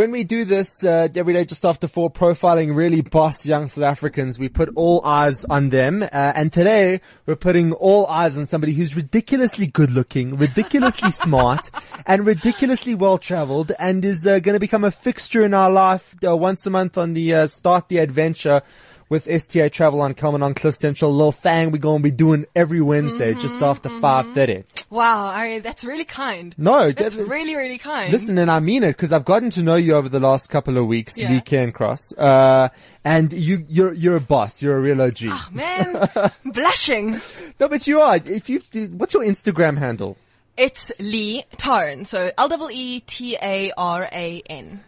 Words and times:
When 0.00 0.12
we 0.12 0.24
do 0.24 0.46
this 0.46 0.82
uh, 0.82 1.08
every 1.14 1.34
day 1.34 1.44
just 1.44 1.62
after 1.62 1.86
four, 1.86 2.10
profiling 2.10 2.74
really 2.74 3.02
boss 3.02 3.44
young 3.44 3.68
South 3.68 3.84
Africans, 3.84 4.38
we 4.38 4.48
put 4.48 4.70
all 4.74 5.04
eyes 5.04 5.44
on 5.44 5.68
them. 5.68 6.02
Uh, 6.02 6.08
and 6.10 6.50
today 6.50 7.02
we're 7.26 7.36
putting 7.36 7.74
all 7.74 8.06
eyes 8.06 8.34
on 8.38 8.46
somebody 8.46 8.72
who's 8.72 8.96
ridiculously 8.96 9.66
good 9.66 9.90
looking, 9.90 10.38
ridiculously 10.38 11.10
smart, 11.24 11.70
and 12.06 12.24
ridiculously 12.24 12.94
well 12.94 13.18
traveled, 13.18 13.72
and 13.78 14.02
is 14.02 14.26
uh, 14.26 14.38
going 14.38 14.54
to 14.54 14.58
become 14.58 14.84
a 14.84 14.90
fixture 14.90 15.44
in 15.44 15.52
our 15.52 15.70
life 15.70 16.16
uh, 16.26 16.34
once 16.34 16.64
a 16.64 16.70
month 16.70 16.96
on 16.96 17.12
the 17.12 17.34
uh, 17.34 17.46
Start 17.46 17.90
the 17.90 17.98
Adventure 17.98 18.62
with 19.10 19.28
STA 19.28 19.68
Travel 19.68 20.00
on 20.00 20.14
coming 20.14 20.42
on 20.42 20.54
Cliff 20.54 20.74
Central. 20.76 21.12
Little 21.14 21.32
thing 21.32 21.70
we're 21.72 21.78
going 21.78 21.98
to 22.00 22.02
be 22.02 22.10
doing 22.10 22.46
every 22.56 22.80
Wednesday 22.80 23.32
Mm-hmm, 23.32 23.40
just 23.40 23.60
after 23.60 23.90
5.30. 23.90 24.64
Wow, 24.88 25.26
Ari, 25.26 25.58
that's 25.60 25.84
really 25.84 26.04
kind. 26.04 26.52
No, 26.58 26.90
That's 26.90 27.14
that- 27.14 27.26
really, 27.26 27.54
really 27.54 27.78
kind. 27.78 28.10
Listen, 28.10 28.38
and 28.38 28.50
I 28.50 28.58
mean 28.60 28.82
it 28.82 28.88
because 28.96 29.12
I've 29.12 29.24
gotten 29.24 29.50
to 29.50 29.62
know 29.62 29.76
you 29.76 29.94
over 29.94 30.08
the 30.08 30.18
last 30.18 30.48
couple 30.50 30.78
of 30.78 30.86
weeks, 30.86 31.16
Yeah. 31.18 31.30
Lee 31.30 31.40
Cairncross. 31.40 32.18
Uh, 32.18 32.70
and 33.04 33.32
you, 33.32 33.64
you're, 33.68 33.92
you're 33.92 34.16
a 34.16 34.20
boss. 34.20 34.62
You're 34.62 34.76
a 34.76 34.80
real 34.80 35.00
OG. 35.00 35.18
Ah 35.26 35.48
man, 35.52 36.08
blushing. 36.44 37.20
no, 37.60 37.68
but 37.68 37.86
you 37.86 38.00
are. 38.00 38.16
If 38.16 38.48
you, 38.48 38.60
what's 38.96 39.14
your 39.14 39.22
Instagram 39.24 39.78
handle? 39.78 40.16
It's 40.56 40.92
Lee 40.98 41.44
Taran. 41.56 42.06
So 42.06 42.30
L-E-E-T-A-R-A-N. 42.36 43.00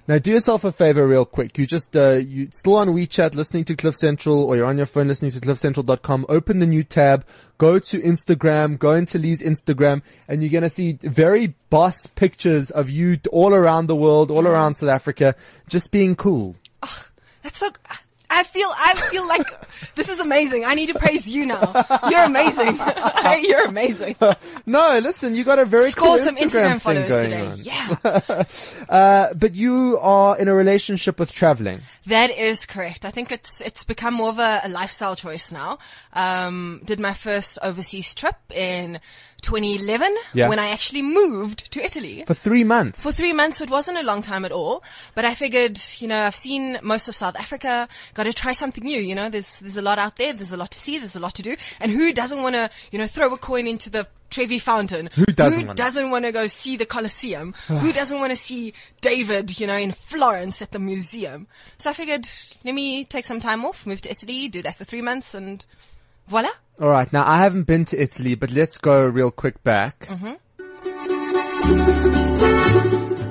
Now 0.06 0.18
do 0.18 0.30
yourself 0.30 0.64
a 0.64 0.72
favor 0.72 1.06
real 1.06 1.24
quick. 1.24 1.56
You 1.56 1.66
just, 1.66 1.96
uh, 1.96 2.16
you 2.16 2.48
still 2.52 2.76
on 2.76 2.88
WeChat 2.88 3.34
listening 3.34 3.64
to 3.64 3.74
Cliff 3.76 3.96
Central 3.96 4.44
or 4.44 4.56
you're 4.56 4.66
on 4.66 4.76
your 4.76 4.86
phone 4.86 5.08
listening 5.08 5.30
to 5.32 5.40
cliffcentral.com. 5.40 6.26
Open 6.28 6.58
the 6.58 6.66
new 6.66 6.84
tab, 6.84 7.24
go 7.58 7.78
to 7.78 8.00
Instagram, 8.00 8.78
go 8.78 8.92
into 8.92 9.18
Lee's 9.18 9.42
Instagram 9.42 10.02
and 10.28 10.42
you're 10.42 10.52
going 10.52 10.62
to 10.62 10.68
see 10.68 10.98
very 11.00 11.54
boss 11.70 12.06
pictures 12.06 12.70
of 12.70 12.90
you 12.90 13.18
all 13.30 13.54
around 13.54 13.86
the 13.86 13.96
world, 13.96 14.30
all 14.30 14.46
around 14.46 14.74
South 14.74 14.90
Africa, 14.90 15.34
just 15.68 15.90
being 15.90 16.14
cool. 16.14 16.56
That's 17.42 17.58
so, 17.58 17.70
I 18.32 18.44
feel, 18.44 18.68
I 18.70 18.94
feel 19.10 19.26
like 19.28 19.46
this 19.94 20.08
is 20.08 20.18
amazing. 20.18 20.64
I 20.64 20.74
need 20.74 20.86
to 20.86 20.98
praise 20.98 21.32
you 21.34 21.46
now. 21.46 21.84
You're 22.10 22.24
amazing. 22.24 22.78
You're 23.42 23.66
amazing. 23.66 24.16
No, 24.66 24.98
listen, 24.98 25.34
you 25.34 25.44
got 25.44 25.58
a 25.58 25.64
very 25.64 25.90
Score 25.90 26.16
cool 26.16 26.18
some 26.18 26.36
Instagram, 26.36 26.76
Instagram 26.76 26.80
followers 26.80 27.30
today. 27.30 27.46
on. 27.46 27.58
Yeah. 27.58 28.44
Uh, 28.88 29.34
but 29.34 29.54
you 29.54 29.98
are 30.00 30.38
in 30.38 30.48
a 30.48 30.54
relationship 30.54 31.18
with 31.18 31.32
traveling. 31.32 31.80
That 32.06 32.30
is 32.30 32.66
correct. 32.66 33.04
I 33.04 33.10
think 33.10 33.30
it's 33.30 33.60
it's 33.60 33.84
become 33.84 34.14
more 34.14 34.30
of 34.30 34.38
a, 34.38 34.62
a 34.64 34.68
lifestyle 34.68 35.14
choice 35.14 35.52
now. 35.52 35.78
Um, 36.12 36.80
did 36.84 36.98
my 36.98 37.12
first 37.12 37.58
overseas 37.62 38.14
trip 38.14 38.36
in 38.50 38.98
2011 39.42 40.16
Yeah. 40.32 40.48
when 40.48 40.58
I 40.58 40.70
actually 40.70 41.02
moved 41.02 41.70
to 41.72 41.84
Italy. 41.84 42.24
For 42.26 42.34
three 42.34 42.64
months. 42.64 43.02
For 43.02 43.12
three 43.12 43.32
months, 43.32 43.58
so 43.58 43.64
it 43.64 43.70
wasn't 43.70 43.98
a 43.98 44.02
long 44.02 44.22
time 44.22 44.44
at 44.44 44.52
all, 44.52 44.82
but 45.14 45.24
I 45.24 45.34
figured, 45.34 45.78
you 45.98 46.08
know, 46.08 46.24
I've 46.24 46.36
seen 46.36 46.78
most 46.82 47.08
of 47.08 47.16
South 47.16 47.36
Africa, 47.36 47.88
gotta 48.14 48.32
try 48.32 48.52
something 48.52 48.84
new, 48.84 49.00
you 49.00 49.14
know, 49.14 49.28
there's, 49.28 49.56
there's 49.56 49.76
a 49.76 49.82
lot 49.82 49.98
out 49.98 50.16
there, 50.16 50.32
there's 50.32 50.52
a 50.52 50.56
lot 50.56 50.70
to 50.70 50.78
see, 50.78 50.98
there's 50.98 51.16
a 51.16 51.20
lot 51.20 51.34
to 51.34 51.42
do, 51.42 51.56
and 51.80 51.92
who 51.92 52.12
doesn't 52.12 52.42
wanna, 52.42 52.70
you 52.90 52.98
know, 52.98 53.06
throw 53.06 53.32
a 53.32 53.38
coin 53.38 53.66
into 53.66 53.90
the 53.90 54.06
Trevi 54.30 54.58
Fountain? 54.58 55.10
Who 55.14 55.26
doesn't 55.26 55.76
doesn't 55.76 56.10
wanna 56.10 56.32
go 56.32 56.46
see 56.46 56.76
the 56.78 56.86
Colosseum? 56.86 57.52
who 57.68 57.92
doesn't 57.92 58.18
wanna 58.18 58.36
see 58.36 58.72
David, 59.02 59.60
you 59.60 59.66
know, 59.66 59.76
in 59.76 59.92
Florence 59.92 60.62
at 60.62 60.70
the 60.72 60.78
museum? 60.78 61.46
So 61.76 61.90
I 61.90 61.92
figured, 61.92 62.26
let 62.64 62.74
me 62.74 63.04
take 63.04 63.26
some 63.26 63.40
time 63.40 63.64
off, 63.64 63.86
move 63.86 64.00
to 64.02 64.10
Italy, 64.10 64.48
do 64.48 64.62
that 64.62 64.76
for 64.76 64.84
three 64.84 65.02
months, 65.02 65.34
and 65.34 65.64
voila. 66.28 66.48
All 66.82 66.88
right. 66.88 67.10
Now 67.12 67.24
I 67.24 67.38
haven't 67.38 67.62
been 67.62 67.84
to 67.86 68.02
Italy, 68.02 68.34
but 68.34 68.50
let's 68.50 68.76
go 68.78 69.06
real 69.06 69.30
quick 69.30 69.62
back. 69.62 70.08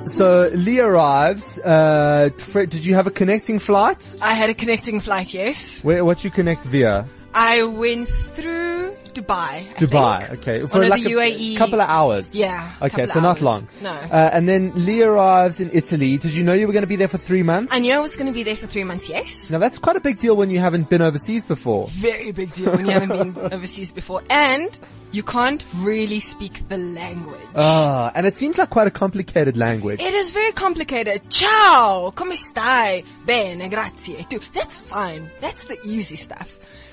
So 0.06 0.50
Lee 0.54 0.80
arrives. 0.80 1.58
Uh, 1.58 2.30
Fred, 2.38 2.70
did 2.70 2.86
you 2.86 2.94
have 2.94 3.06
a 3.06 3.10
connecting 3.10 3.58
flight? 3.58 4.16
I 4.22 4.32
had 4.32 4.48
a 4.48 4.54
connecting 4.54 5.00
flight, 5.00 5.34
yes. 5.34 5.84
Where 5.84 6.02
what 6.02 6.24
you 6.24 6.30
connect 6.30 6.62
via? 6.64 7.06
I 7.34 7.62
went 7.64 8.08
through 8.08 8.71
Dubai. 9.12 9.68
I 9.70 9.74
Dubai. 9.76 10.18
think. 10.28 10.32
Okay. 10.40 10.62
One 10.64 10.84
of 10.84 10.88
like 10.88 11.02
the 11.04 11.12
a 11.12 11.16
UAE 11.16 11.56
couple 11.56 11.80
of 11.80 11.88
hours. 11.88 12.34
Yeah, 12.36 12.70
Okay. 12.80 13.06
So 13.06 13.20
not 13.20 13.36
hours. 13.36 13.42
long. 13.42 13.68
No. 13.82 13.90
Uh, 13.90 14.30
and 14.32 14.48
then 14.48 14.72
Lee 14.74 15.02
arrives 15.02 15.60
in 15.60 15.70
Italy. 15.72 16.16
Did 16.18 16.32
you 16.32 16.42
know 16.44 16.54
you 16.54 16.66
were 16.66 16.72
going 16.72 16.82
to 16.82 16.88
be 16.88 16.96
there 16.96 17.08
for 17.08 17.18
three 17.18 17.42
months? 17.42 17.74
I 17.74 17.78
knew 17.80 17.92
I 17.92 17.98
was 17.98 18.16
going 18.16 18.26
to 18.28 18.32
be 18.32 18.42
there 18.42 18.56
for 18.56 18.66
three 18.66 18.84
months, 18.84 19.08
yes. 19.08 19.50
Now 19.50 19.58
that's 19.58 19.78
quite 19.78 19.96
a 19.96 20.00
big 20.00 20.18
deal 20.18 20.36
when 20.36 20.48
you 20.50 20.60
haven't 20.60 20.88
been 20.88 21.02
overseas 21.02 21.44
before. 21.44 21.88
Very 21.90 22.32
big 22.32 22.52
deal 22.54 22.72
when 22.72 22.86
you 22.86 22.92
haven't 22.92 23.34
been 23.34 23.52
overseas 23.52 23.92
before. 23.92 24.22
And 24.30 24.78
you 25.12 25.22
can't 25.22 25.62
really 25.76 26.20
speak 26.20 26.66
the 26.70 26.78
language. 26.78 27.38
Ah, 27.54 28.10
and 28.14 28.26
it 28.26 28.38
seems 28.38 28.56
like 28.56 28.70
quite 28.70 28.86
a 28.86 28.90
complicated 28.90 29.58
language. 29.58 30.00
it 30.00 30.14
is 30.14 30.32
very 30.32 30.52
complicated. 30.52 31.20
Ciao, 31.28 32.10
come 32.16 32.32
stai? 32.32 33.04
Bene, 33.26 33.68
grazie. 33.68 34.24
Dude, 34.30 34.42
that's 34.54 34.78
fine. 34.78 35.30
That's 35.42 35.64
the 35.64 35.76
easy 35.84 36.16
stuff. 36.16 36.48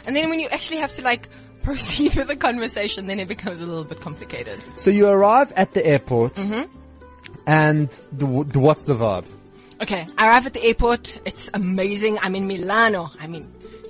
And 0.06 0.14
then 0.16 0.30
when 0.30 0.40
you 0.42 0.50
actually 0.50 0.80
have 0.80 0.92
to 0.94 1.02
like 1.02 1.30
proceed 1.64 2.16
with 2.16 2.28
the 2.28 2.36
conversation, 2.36 3.08
then 3.08 3.20
it 3.20 3.28
becomes 3.28 3.62
a 3.62 3.66
little 3.66 3.84
bit 3.84 4.02
complicated. 4.02 4.60
So 4.76 4.90
you 4.92 5.08
arrive 5.08 5.52
at 5.56 5.74
the 5.74 5.86
airport, 5.86 6.34
Mm-hmm. 6.36 6.72
and 7.48 7.90
the, 8.12 8.26
the, 8.48 8.60
what's 8.60 8.84
the 8.84 8.96
vibe? 8.96 9.26
Okay, 9.82 10.06
I 10.18 10.28
arrive 10.28 10.46
at 10.46 10.54
the 10.54 10.64
airport. 10.64 11.22
It's 11.26 11.50
amazing. 11.54 12.20
I'm 12.22 12.36
in 12.36 12.48
Milano. 12.48 13.12
I 13.20 13.28
mean, 13.28 13.50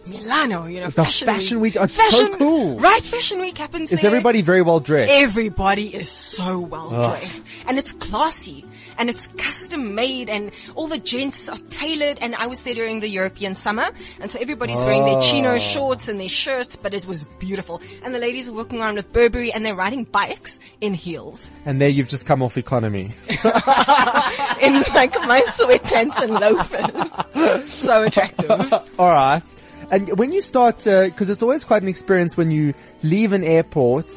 Milano, 0.09 0.65
you 0.65 0.79
know, 0.79 0.87
The 0.87 1.03
fashion, 1.03 1.25
Fashion 1.27 1.59
Week. 1.59 1.75
Oh, 1.79 1.83
it's 1.83 1.95
so 1.95 2.35
cool. 2.37 2.79
Right, 2.79 3.03
fashion 3.03 3.39
week 3.39 3.57
happens 3.57 3.91
Is 3.91 4.01
there. 4.01 4.09
everybody 4.09 4.41
very 4.41 4.61
well 4.61 4.79
dressed? 4.79 5.11
Everybody 5.13 5.93
is 5.95 6.09
so 6.11 6.59
well 6.59 6.89
dressed 6.89 7.45
and 7.67 7.77
it's 7.77 7.93
classy 7.93 8.65
and 8.97 9.09
it's 9.09 9.27
custom 9.37 9.95
made 9.95 10.29
and 10.29 10.51
all 10.75 10.87
the 10.87 10.99
gents 10.99 11.47
are 11.49 11.57
tailored 11.69 12.17
and 12.21 12.35
I 12.35 12.47
was 12.47 12.59
there 12.61 12.73
during 12.73 12.99
the 12.99 13.07
European 13.07 13.55
summer 13.55 13.89
and 14.19 14.29
so 14.29 14.39
everybody's 14.39 14.83
wearing 14.83 15.05
their 15.05 15.19
chino 15.21 15.53
Oh. 15.55 15.57
shorts 15.57 16.07
and 16.09 16.19
their 16.19 16.29
shirts 16.29 16.75
but 16.75 16.93
it 16.93 17.05
was 17.05 17.25
beautiful 17.39 17.81
and 18.03 18.13
the 18.13 18.19
ladies 18.19 18.49
are 18.49 18.53
walking 18.53 18.81
around 18.81 18.95
with 18.95 19.11
Burberry 19.13 19.51
and 19.53 19.65
they're 19.65 19.75
riding 19.75 20.03
bikes 20.03 20.59
in 20.81 20.93
heels 20.93 21.49
and 21.65 21.79
there 21.81 21.89
you've 21.89 22.09
just 22.09 22.25
come 22.25 22.41
off 22.43 22.57
economy. 22.57 23.11
in 23.29 24.83
like 24.93 25.13
my 25.27 25.41
sweatpants 25.47 26.17
and 26.21 26.33
loafers. 26.33 27.71
so 27.73 28.03
attractive. 28.03 28.49
All 28.99 29.11
right. 29.11 29.43
And 29.91 30.17
when 30.19 30.31
you 30.31 30.41
start, 30.41 30.77
because 30.85 31.29
it's 31.29 31.41
always 31.41 31.63
quite 31.63 31.81
an 31.81 31.87
experience 31.87 32.37
when 32.37 32.51
you 32.51 32.73
leave 33.03 33.31
an 33.33 33.43
airport 33.43 34.11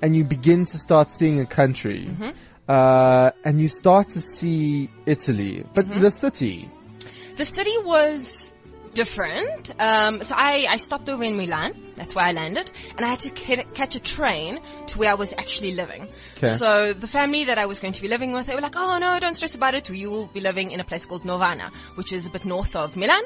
and 0.00 0.16
you 0.16 0.24
begin 0.24 0.64
to 0.66 0.78
start 0.78 1.10
seeing 1.10 1.40
a 1.40 1.46
country, 1.46 2.06
Mm-hmm. 2.10 2.30
uh, 2.68 3.30
and 3.44 3.60
you 3.60 3.68
start 3.68 4.08
to 4.10 4.20
see 4.20 4.88
Italy, 5.06 5.64
but 5.74 5.86
Mm-hmm. 5.86 6.00
the 6.00 6.10
city. 6.10 6.68
The 7.36 7.44
city 7.44 7.76
was 7.84 8.52
different. 8.94 9.72
Um, 9.80 10.22
so 10.22 10.34
I, 10.36 10.66
I 10.68 10.76
stopped 10.76 11.08
over 11.08 11.24
in 11.24 11.36
Milan. 11.36 11.72
That's 11.96 12.14
where 12.14 12.24
I 12.26 12.32
landed. 12.32 12.70
And 12.96 13.06
I 13.06 13.08
had 13.08 13.20
to 13.20 13.30
ca- 13.30 13.64
catch 13.72 13.94
a 13.96 14.00
train 14.00 14.60
to 14.88 14.98
where 14.98 15.10
I 15.10 15.14
was 15.14 15.32
actually 15.38 15.72
living. 15.74 16.08
Okay. 16.36 16.48
So 16.48 16.92
the 16.92 17.06
family 17.06 17.44
that 17.44 17.56
I 17.56 17.64
was 17.66 17.80
going 17.80 17.94
to 17.94 18.02
be 18.02 18.08
living 18.08 18.32
with, 18.32 18.46
they 18.46 18.54
were 18.54 18.60
like, 18.60 18.76
oh 18.76 18.98
no, 18.98 19.18
don't 19.18 19.34
stress 19.34 19.54
about 19.54 19.74
it. 19.74 19.88
You 19.88 20.10
will 20.10 20.26
be 20.26 20.40
living 20.40 20.72
in 20.72 20.80
a 20.80 20.84
place 20.84 21.06
called 21.06 21.22
Novana, 21.22 21.70
which 21.94 22.12
is 22.12 22.26
a 22.26 22.30
bit 22.30 22.44
north 22.44 22.76
of 22.76 22.94
Milan. 22.96 23.22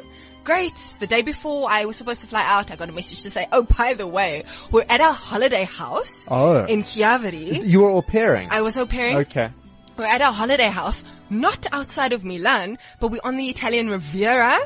Great. 0.47 0.95
The 1.01 1.09
day 1.09 1.23
before 1.23 1.69
I 1.69 1.87
was 1.87 1.97
supposed 1.97 2.21
to 2.21 2.29
fly 2.29 2.45
out, 2.47 2.71
I 2.71 2.77
got 2.77 2.89
a 2.89 2.93
message 2.93 3.23
to 3.25 3.31
say, 3.31 3.49
oh, 3.51 3.65
by 3.65 3.95
the 3.95 4.07
way, 4.07 4.45
we're 4.71 4.85
at 4.89 5.01
our 5.01 5.13
holiday 5.13 5.65
house 5.65 6.25
Oh. 6.31 6.65
in 6.67 6.85
Chiavari. 6.85 7.65
You 7.67 7.81
were 7.81 7.91
au 7.91 8.01
pairing. 8.01 8.49
I 8.53 8.61
was 8.63 8.77
au 8.77 8.87
pairing. 8.87 9.17
okay. 9.27 9.51
We're 9.97 10.05
at 10.07 10.23
our 10.23 10.33
holiday 10.33 10.69
house, 10.69 11.03
not 11.31 11.67
outside 11.73 12.13
of 12.13 12.23
Milan, 12.25 12.79
but 13.01 13.09
we're 13.11 13.25
on 13.25 13.37
the 13.37 13.49
Italian 13.49 13.91
Riviera. 13.91 14.57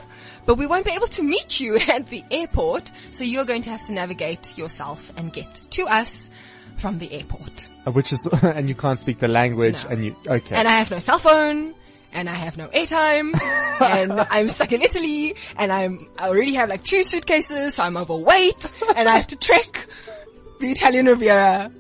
But 0.45 0.57
we 0.59 0.67
won't 0.67 0.85
be 0.85 0.91
able 0.91 1.07
to 1.07 1.23
meet 1.23 1.61
you 1.61 1.77
at 1.89 2.09
the 2.09 2.25
airport, 2.31 2.91
so 3.11 3.25
you're 3.25 3.47
going 3.47 3.63
to 3.63 3.71
have 3.71 3.87
to 3.87 3.95
navigate 3.95 4.59
yourself 4.59 5.11
and 5.17 5.33
get 5.33 5.55
to 5.55 5.85
us 5.87 6.29
from 6.77 6.99
the 6.99 7.11
airport. 7.11 7.69
Uh, 7.87 7.93
Which 7.93 8.13
is, 8.13 8.27
and 8.43 8.69
you 8.69 8.75
can't 8.75 8.99
speak 8.99 9.19
the 9.19 9.29
language, 9.29 9.83
No. 9.85 9.91
and 9.93 10.05
you, 10.05 10.17
okay. 10.27 10.57
And 10.57 10.69
I 10.69 10.73
have 10.73 10.91
no 10.91 10.99
cell 10.99 11.19
phone, 11.19 11.75
and 12.13 12.29
I 12.29 12.35
have 12.35 12.57
no 12.57 12.69
airtime, 12.69 13.39
and 13.81 14.13
I'm 14.31 14.49
stuck 14.49 14.73
in 14.73 14.83
Italy, 14.83 15.37
and 15.57 15.73
I'm, 15.73 16.09
I 16.19 16.29
already 16.29 16.55
have 16.55 16.69
like 16.69 16.83
two 16.83 17.05
suitcases, 17.05 17.75
so 17.75 17.85
I'm 17.85 17.97
overweight, 17.97 18.73
and 18.97 19.09
I 19.09 19.17
have 19.17 19.27
to 19.29 19.37
trek 19.37 19.87
the 20.61 20.71
Italian 20.71 21.07
Riviera 21.07 21.71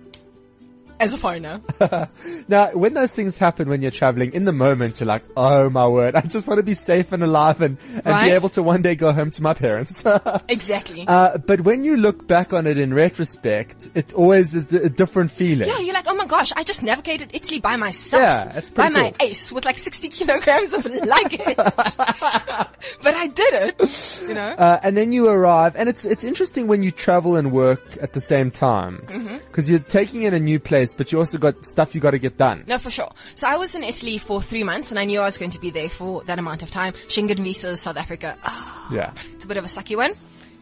as 1.01 1.13
a 1.15 1.19
foreigner. 1.19 1.61
Now, 2.49 2.71
when 2.73 2.95
those 2.95 3.13
things 3.13 3.39
happen 3.39 3.69
when 3.69 3.81
you're 3.83 3.91
traveling, 3.91 4.33
in 4.33 4.45
the 4.45 4.53
moment 4.53 4.99
you're 5.01 5.07
like, 5.07 5.23
oh 5.37 5.71
my 5.71 5.87
word, 5.87 6.15
I 6.17 6.23
just 6.23 6.47
want 6.49 6.59
to 6.59 6.63
be 6.65 6.75
safe 6.75 7.13
and 7.13 7.23
alive 7.23 7.61
and, 7.61 7.77
and 8.05 8.25
be 8.27 8.31
able 8.33 8.49
to 8.51 8.63
one 8.63 8.83
day 8.83 8.95
go 8.97 9.13
home 9.13 9.31
to 9.33 9.43
my 9.43 9.55
parents. 9.55 10.05
Exactly. 10.49 11.05
uh, 11.07 11.39
but 11.39 11.61
when 11.63 11.85
you 11.85 11.97
look 11.97 12.27
back 12.27 12.53
on 12.53 12.67
it 12.67 12.77
in 12.79 12.93
retrospect, 12.93 13.91
it 13.95 14.13
always 14.15 14.53
is 14.55 14.73
a 14.73 14.91
different 14.91 15.31
feeling. 15.31 15.69
Yeah, 15.69 15.79
you're 15.79 15.95
like, 15.95 16.07
oh 16.09 16.15
my 16.15 16.27
gosh, 16.27 16.53
I 16.57 16.65
just 16.65 16.83
navigated 16.83 17.31
Italy 17.33 17.61
by 17.61 17.77
myself. 17.77 18.21
Yeah, 18.23 18.57
it's 18.59 18.71
By 18.71 18.91
pretty 18.91 19.03
my 19.03 19.13
ace 19.21 19.53
with 19.53 19.65
like 19.65 19.79
60 19.79 20.09
kilograms 20.09 20.73
of 20.73 20.85
luggage. 21.15 21.57
but 21.57 23.15
I 23.15 23.27
did 23.29 23.55
it. 23.55 24.21
You 24.27 24.35
know? 24.35 24.49
Uh, 24.59 24.81
and 24.83 24.97
then 24.97 25.13
you 25.13 25.29
arrive, 25.29 25.77
and 25.77 25.89
it's 25.89 26.05
it's 26.05 26.25
interesting 26.25 26.67
when 26.67 26.83
you 26.83 26.91
travel 26.91 27.37
and 27.37 27.53
work 27.53 27.81
at 28.01 28.13
the 28.13 28.21
same 28.21 28.51
time 28.51 28.99
Mm-hmm. 29.11 29.37
because 29.49 29.69
you're 29.71 29.79
taking 29.79 30.23
in 30.23 30.35
a 30.35 30.39
new 30.41 30.59
place, 30.61 30.90
but 30.95 31.13
you 31.13 31.19
also 31.19 31.39
got 31.39 31.65
stuff 31.67 31.95
you 31.95 32.01
got 32.01 32.13
to 32.13 32.19
get 32.19 32.37
done. 32.37 32.65
No, 32.67 32.79
for 32.79 32.91
sure. 32.91 33.11
So 33.35 33.47
I 33.47 33.57
was 33.57 33.75
in 33.75 33.83
Italy 33.85 34.19
for 34.19 34.41
three 34.43 34.63
months 34.63 34.91
and 34.91 34.99
I 34.99 35.05
knew 35.05 35.21
I 35.21 35.25
was 35.25 35.39
going 35.39 35.51
to 35.53 35.59
be 35.61 35.71
there 35.71 35.89
for 35.89 36.23
that 36.25 36.39
amount 36.39 36.63
of 36.63 36.71
time. 36.71 36.93
Schengen 37.09 37.41
visas, 37.41 37.81
South 37.81 37.97
Africa. 37.97 38.37
Ah, 38.45 38.89
Yeah, 38.93 39.13
it's 39.35 39.45
a 39.45 39.49
bit 39.49 39.57
of 39.57 39.65
a 39.65 39.69
sucky 39.69 39.97
one. 39.97 40.13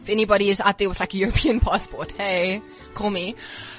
If 0.02 0.08
anybody 0.08 0.48
is 0.50 0.60
out 0.60 0.78
there 0.78 0.88
with 0.88 1.00
like 1.00 1.14
a 1.14 1.16
European 1.24 1.60
passport, 1.60 2.12
hey, 2.12 2.62
call 2.94 3.10
me. 3.10 3.34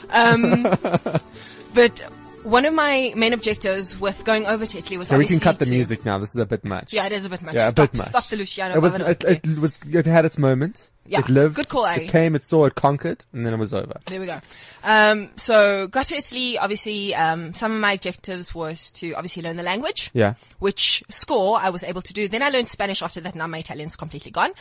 Um, 0.10 0.64
but 1.74 2.02
one 2.44 2.66
of 2.66 2.74
my 2.74 3.14
main 3.16 3.34
objectives 3.34 4.00
with 4.00 4.24
going 4.26 4.46
over 4.46 4.66
to 4.66 4.78
Italy 4.78 4.98
was 4.98 5.08
so 5.08 5.18
we 5.18 5.26
can 5.26 5.40
cut 5.40 5.60
the 5.60 5.66
to- 5.66 5.72
music 5.72 6.06
now. 6.06 6.18
This 6.18 6.30
is 6.30 6.38
a 6.38 6.46
bit 6.46 6.64
much. 6.64 6.94
Yeah, 6.94 7.06
it 7.06 7.12
is 7.12 7.26
a 7.26 7.30
bit 7.30 7.42
much. 7.42 7.56
Yeah, 7.56 7.68
a 7.68 7.72
stop, 7.72 7.92
bit 7.92 7.98
much. 7.98 8.08
Stop 8.08 8.26
the 8.28 8.38
Luciano. 8.38 8.76
It 8.76 8.82
was 8.82 8.96
it, 8.96 9.02
Pavarotti. 9.02 9.52
it 9.54 9.60
was 9.60 9.82
it 9.88 10.06
had 10.06 10.26
its 10.26 10.38
moment. 10.38 10.90
Yeah, 11.06 11.20
it 11.22 11.30
lived. 11.30 11.56
good 11.56 11.70
call, 11.70 11.86
It 11.86 12.08
came, 12.08 12.36
it 12.36 12.46
saw, 12.46 12.66
it 12.66 12.76
conquered, 12.76 13.26
and 13.34 13.44
then 13.44 13.52
it 13.52 13.58
was 13.58 13.74
over. 13.74 14.00
There 14.06 14.20
we 14.20 14.28
go. 14.28 14.40
Um, 14.84 15.32
so 15.38 15.88
got 15.88 16.06
to 16.06 16.16
Italy. 16.16 16.60
Obviously, 16.60 17.16
um, 17.16 17.52
some 17.56 17.72
of 17.72 17.80
my 17.80 17.94
objectives 17.94 18.54
was 18.54 18.92
to 18.92 19.14
obviously 19.14 19.42
learn 19.42 19.56
the 19.56 19.64
language. 19.64 20.12
Yeah. 20.14 20.36
Which 20.60 21.04
score 21.10 21.58
I 21.58 21.72
was 21.72 21.84
able 21.84 22.04
to 22.04 22.14
do. 22.14 22.28
Then 22.28 22.44
I 22.44 22.50
learned 22.50 22.70
Spanish 22.70 23.02
after 23.02 23.22
that. 23.22 23.34
Now 23.34 23.48
my 23.48 23.58
Italian's 23.58 23.96
completely 23.96 24.30
gone. 24.30 24.52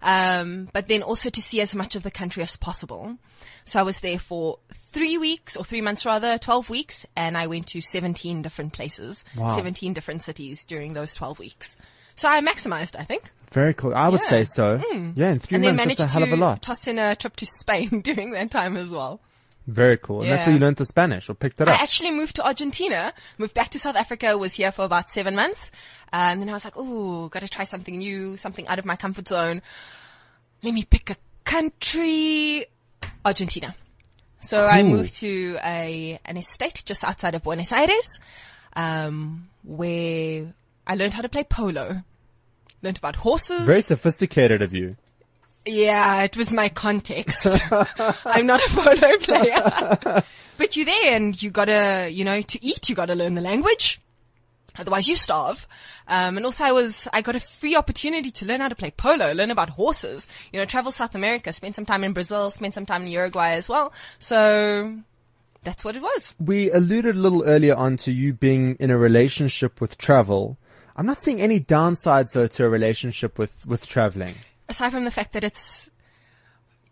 Um, 0.00 0.68
but 0.72 0.86
then 0.86 1.02
also 1.02 1.28
to 1.28 1.42
see 1.42 1.60
as 1.60 1.74
much 1.74 1.96
of 1.96 2.04
the 2.04 2.12
country 2.12 2.44
as 2.44 2.56
possible. 2.56 3.16
So 3.64 3.80
I 3.80 3.82
was 3.82 3.98
there 3.98 4.20
for 4.20 4.60
three 4.96 5.18
weeks 5.18 5.56
or 5.56 5.64
three 5.64 5.80
months 5.82 6.06
rather, 6.06 6.38
12 6.38 6.70
weeks. 6.70 7.04
And 7.14 7.36
I 7.36 7.46
went 7.46 7.66
to 7.68 7.80
17 7.80 8.42
different 8.42 8.72
places, 8.72 9.24
Wow. 9.36 9.54
17 9.54 9.92
different 9.92 10.22
cities 10.22 10.64
during 10.64 10.94
those 10.94 11.14
12 11.14 11.38
weeks. 11.38 11.76
So 12.14 12.28
I 12.28 12.40
maximized, 12.40 12.96
I 12.98 13.04
think. 13.04 13.30
Very 13.52 13.74
cool. 13.74 13.94
I 13.94 14.08
would 14.08 14.22
Yeah. 14.22 14.28
say 14.30 14.44
so. 14.44 14.78
Mm. 14.78 15.12
Yeah, 15.16 15.32
in 15.32 15.38
three 15.40 15.56
and 15.56 15.76
months, 15.76 15.84
that's 15.98 16.00
a 16.00 16.08
hell 16.14 16.22
of 16.22 16.32
a 16.32 16.36
lot. 16.36 16.62
toss 16.62 16.88
in 16.88 16.98
a 16.98 17.14
trip 17.14 17.36
to 17.36 17.46
Spain 17.46 18.00
during 18.08 18.30
that 18.32 18.50
time 18.50 18.76
as 18.76 18.90
well. 18.90 19.20
Very 19.66 19.98
cool. 19.98 20.22
And 20.22 20.30
that's 20.30 20.46
where 20.46 20.54
you 20.54 20.60
learned 20.60 20.76
the 20.76 20.84
Spanish 20.86 21.28
or 21.28 21.34
picked 21.34 21.60
it 21.60 21.68
up. 21.68 21.78
I 21.78 21.82
actually 21.82 22.12
moved 22.12 22.36
to 22.36 22.46
Argentina, 22.46 23.12
moved 23.36 23.52
back 23.54 23.70
to 23.72 23.78
South 23.78 23.96
Africa, 23.96 24.38
was 24.38 24.54
here 24.54 24.70
for 24.72 24.84
about 24.84 25.10
seven 25.10 25.34
months. 25.34 25.70
And 26.12 26.40
then 26.40 26.48
I 26.48 26.52
was 26.52 26.64
like, 26.64 26.74
oh, 26.76 27.28
gotta 27.28 27.48
try 27.48 27.64
something 27.64 27.98
new, 27.98 28.36
something 28.36 28.66
out 28.68 28.78
of 28.78 28.84
my 28.86 28.94
comfort 28.96 29.26
zone. 29.28 29.60
Let 30.62 30.72
me 30.72 30.84
pick 30.84 31.10
a 31.10 31.16
country. 31.44 32.66
Argentina. 33.24 33.74
So 34.46 34.64
I 34.64 34.82
moved 34.82 35.16
to 35.16 35.58
a, 35.64 36.20
an 36.24 36.36
estate 36.36 36.82
just 36.84 37.02
outside 37.02 37.34
of 37.34 37.42
Buenos 37.42 37.72
Aires, 37.72 38.20
um, 38.74 39.48
where 39.64 40.52
I 40.86 40.94
learned 40.94 41.14
how 41.14 41.22
to 41.22 41.28
play 41.28 41.44
polo. 41.44 42.02
Learned 42.82 42.98
about 42.98 43.16
horses. 43.16 43.62
Very 43.62 43.82
sophisticated 43.82 44.62
of 44.62 44.72
you. 44.72 44.96
Yeah, 45.64 46.22
it 46.22 46.36
was 46.36 46.52
my 46.52 46.68
context. 46.68 47.46
I'm 48.24 48.46
not 48.46 48.60
a 48.60 48.68
polo 48.70 49.18
player. 49.18 50.22
but 50.58 50.76
you're 50.76 50.86
there 50.86 51.16
and 51.16 51.40
you 51.42 51.50
gotta, 51.50 52.08
you 52.10 52.24
know, 52.24 52.40
to 52.40 52.64
eat, 52.64 52.88
you 52.88 52.94
gotta 52.94 53.14
learn 53.14 53.34
the 53.34 53.40
language. 53.40 54.00
Otherwise 54.78 55.08
you 55.08 55.14
starve. 55.14 55.66
Um, 56.08 56.36
and 56.36 56.46
also 56.46 56.64
I 56.64 56.72
was, 56.72 57.08
I 57.12 57.20
got 57.20 57.36
a 57.36 57.40
free 57.40 57.76
opportunity 57.76 58.30
to 58.30 58.46
learn 58.46 58.60
how 58.60 58.68
to 58.68 58.74
play 58.74 58.90
polo, 58.90 59.32
learn 59.32 59.50
about 59.50 59.70
horses, 59.70 60.26
you 60.52 60.58
know, 60.58 60.66
travel 60.66 60.92
South 60.92 61.14
America, 61.14 61.52
spend 61.52 61.74
some 61.74 61.84
time 61.84 62.04
in 62.04 62.12
Brazil, 62.12 62.50
spend 62.50 62.74
some 62.74 62.86
time 62.86 63.02
in 63.02 63.08
Uruguay 63.08 63.52
as 63.52 63.68
well. 63.68 63.92
So 64.18 64.96
that's 65.64 65.84
what 65.84 65.96
it 65.96 66.02
was. 66.02 66.34
We 66.38 66.70
alluded 66.70 67.16
a 67.16 67.18
little 67.18 67.44
earlier 67.44 67.74
on 67.74 67.96
to 67.98 68.12
you 68.12 68.32
being 68.32 68.76
in 68.78 68.90
a 68.90 68.98
relationship 68.98 69.80
with 69.80 69.98
travel. 69.98 70.58
I'm 70.96 71.06
not 71.06 71.20
seeing 71.20 71.40
any 71.40 71.60
downsides 71.60 72.32
though 72.34 72.46
to 72.46 72.64
a 72.64 72.68
relationship 72.68 73.38
with, 73.38 73.66
with 73.66 73.86
traveling. 73.86 74.36
Aside 74.68 74.90
from 74.90 75.04
the 75.04 75.10
fact 75.10 75.32
that 75.32 75.44
it's, 75.44 75.90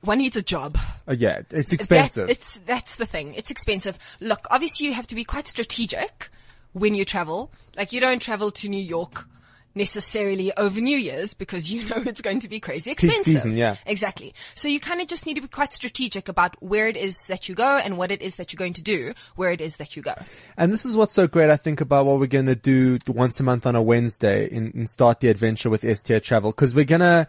one 0.00 0.19
needs 0.19 0.37
a 0.37 0.42
job. 0.42 0.76
Oh 1.08 1.12
yeah, 1.12 1.40
it's 1.50 1.72
expensive. 1.72 2.26
That, 2.26 2.32
it's 2.32 2.60
that's 2.66 2.96
the 2.96 3.06
thing. 3.06 3.32
It's 3.34 3.50
expensive. 3.50 3.98
Look, 4.20 4.46
obviously 4.50 4.87
you 4.87 4.92
have 4.92 5.06
to 5.06 5.14
be 5.14 5.25
quite 5.25 5.48
strategic 5.48 6.28
when 6.75 6.94
you 6.94 7.06
travel. 7.06 7.50
Like 7.76 7.93
you 7.93 8.00
don't 8.00 8.21
travel 8.21 8.50
to 8.50 8.69
New 8.69 8.82
York 8.82 9.26
necessarily 9.75 10.53
over 10.56 10.81
New 10.81 10.97
Year's 10.97 11.35
because 11.35 11.71
you 11.71 11.85
know 11.88 12.03
it's 12.06 12.21
going 12.21 12.41
to 12.41 12.49
be 12.49 12.61
crazy 12.61 12.91
expensive. 12.91 13.25
season, 13.25 13.56
yeah. 13.56 13.76
Exactly. 13.87 14.35
So 14.55 14.69
you 14.69 14.81
kind 14.81 15.00
of 15.00 15.09
just 15.09 15.26
need 15.26 15.35
to 15.35 15.41
be 15.41 15.49
quite 15.49 15.73
strategic 15.73 16.29
about 16.29 16.61
where 16.62 16.88
it 16.88 16.97
is 16.97 17.26
that 17.26 17.49
you 17.49 17.55
go 17.55 17.76
and 17.76 17.97
what 17.97 18.11
it 18.11 18.23
is 18.23 18.37
that 18.37 18.53
you're 18.53 18.59
going 18.59 18.75
to 18.75 18.82
do 18.82 19.15
where 19.37 19.50
it 19.50 19.61
is 19.61 19.79
that 19.79 19.97
you 19.97 20.03
go. 20.03 20.15
And 20.56 20.73
this 20.73 20.85
is 20.85 20.97
what's 20.97 21.15
so 21.15 21.26
great, 21.26 21.50
I 21.50 21.56
think, 21.56 21.81
about 21.81 22.06
what 22.06 22.21
we're 22.21 22.26
going 22.26 22.47
to 22.47 22.55
do 22.55 22.99
once 23.06 23.41
a 23.41 23.43
month 23.43 23.67
on 23.67 23.75
a 23.75 23.82
Wednesday 23.82 24.49
and, 24.55 24.85
start 24.85 25.21
the 25.21 25.29
adventure 25.29 25.71
with 25.71 25.82
STA 25.82 26.21
Travel. 26.21 26.53
Cause 26.53 26.75
we're 26.75 26.85
going 26.85 27.00
to 27.00 27.26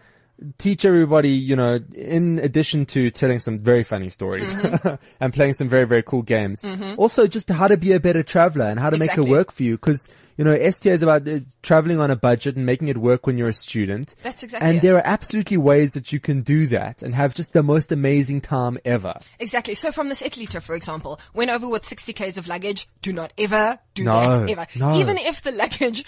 teach 0.58 0.84
everybody, 0.86 1.30
you 1.30 1.56
know, 1.56 1.80
in 1.96 2.40
addition 2.40 2.86
to 2.88 3.10
telling 3.12 3.40
some 3.40 3.60
very 3.60 3.84
funny 3.84 4.10
stories 4.10 4.54
Mm-hmm. 4.56 4.96
and 5.20 5.34
playing 5.34 5.54
some 5.54 5.70
very, 5.70 5.86
very 5.86 6.04
cool 6.04 6.22
games, 6.22 6.62
also 6.98 7.28
just 7.28 7.50
how 7.50 7.68
to 7.68 7.78
be 7.78 7.94
a 7.94 8.00
better 8.00 8.24
traveler 8.24 8.66
and 8.66 8.80
how 8.80 8.90
to 8.90 8.98
make 8.98 9.18
it 9.18 9.22
work 9.22 9.52
for 9.52 9.64
you. 9.64 9.78
Cause, 9.78 10.08
you 10.38 10.44
know, 10.44 10.52
STA 10.52 10.92
is 10.92 11.02
about 11.02 11.28
uh, 11.28 11.40
traveling 11.64 12.00
on 12.00 12.12
a 12.12 12.16
budget 12.16 12.58
and 12.58 12.66
making 12.66 12.90
it 12.90 12.98
work 12.98 13.26
when 13.26 13.38
you're 13.38 13.48
a 13.48 13.54
student. 13.54 14.16
That's 14.24 14.44
exactly 14.44 14.68
And 14.68 14.78
it. 14.80 14.82
there 14.82 14.98
are 14.98 15.06
absolutely 15.06 15.58
ways 15.58 15.94
that 15.94 16.12
you 16.12 16.20
can 16.20 16.42
do 16.42 16.68
that 16.68 17.02
and 17.02 17.16
have 17.16 17.34
just 17.34 17.54
the 17.54 17.64
most 17.64 17.92
amazing 17.92 18.42
time 18.42 18.78
ever. 18.84 19.18
Exactly. 19.40 19.74
So 19.76 19.92
from 19.94 20.10
this 20.10 20.22
Italy 20.22 20.46
trip, 20.46 20.64
for 20.64 20.76
example, 20.76 21.20
went 21.34 21.52
over 21.52 21.70
with 21.70 21.86
60 21.86 22.12
k's 22.14 22.38
of 22.38 22.48
luggage. 22.48 22.90
Do 23.02 23.14
not 23.14 23.32
ever 23.38 23.80
do 23.94 24.04
No, 24.04 24.40
that 24.46 24.50
ever. 24.50 24.68
no. 24.76 25.00
Even 25.00 25.18
if 25.18 25.42
the 25.42 25.52
luggage, 25.54 26.04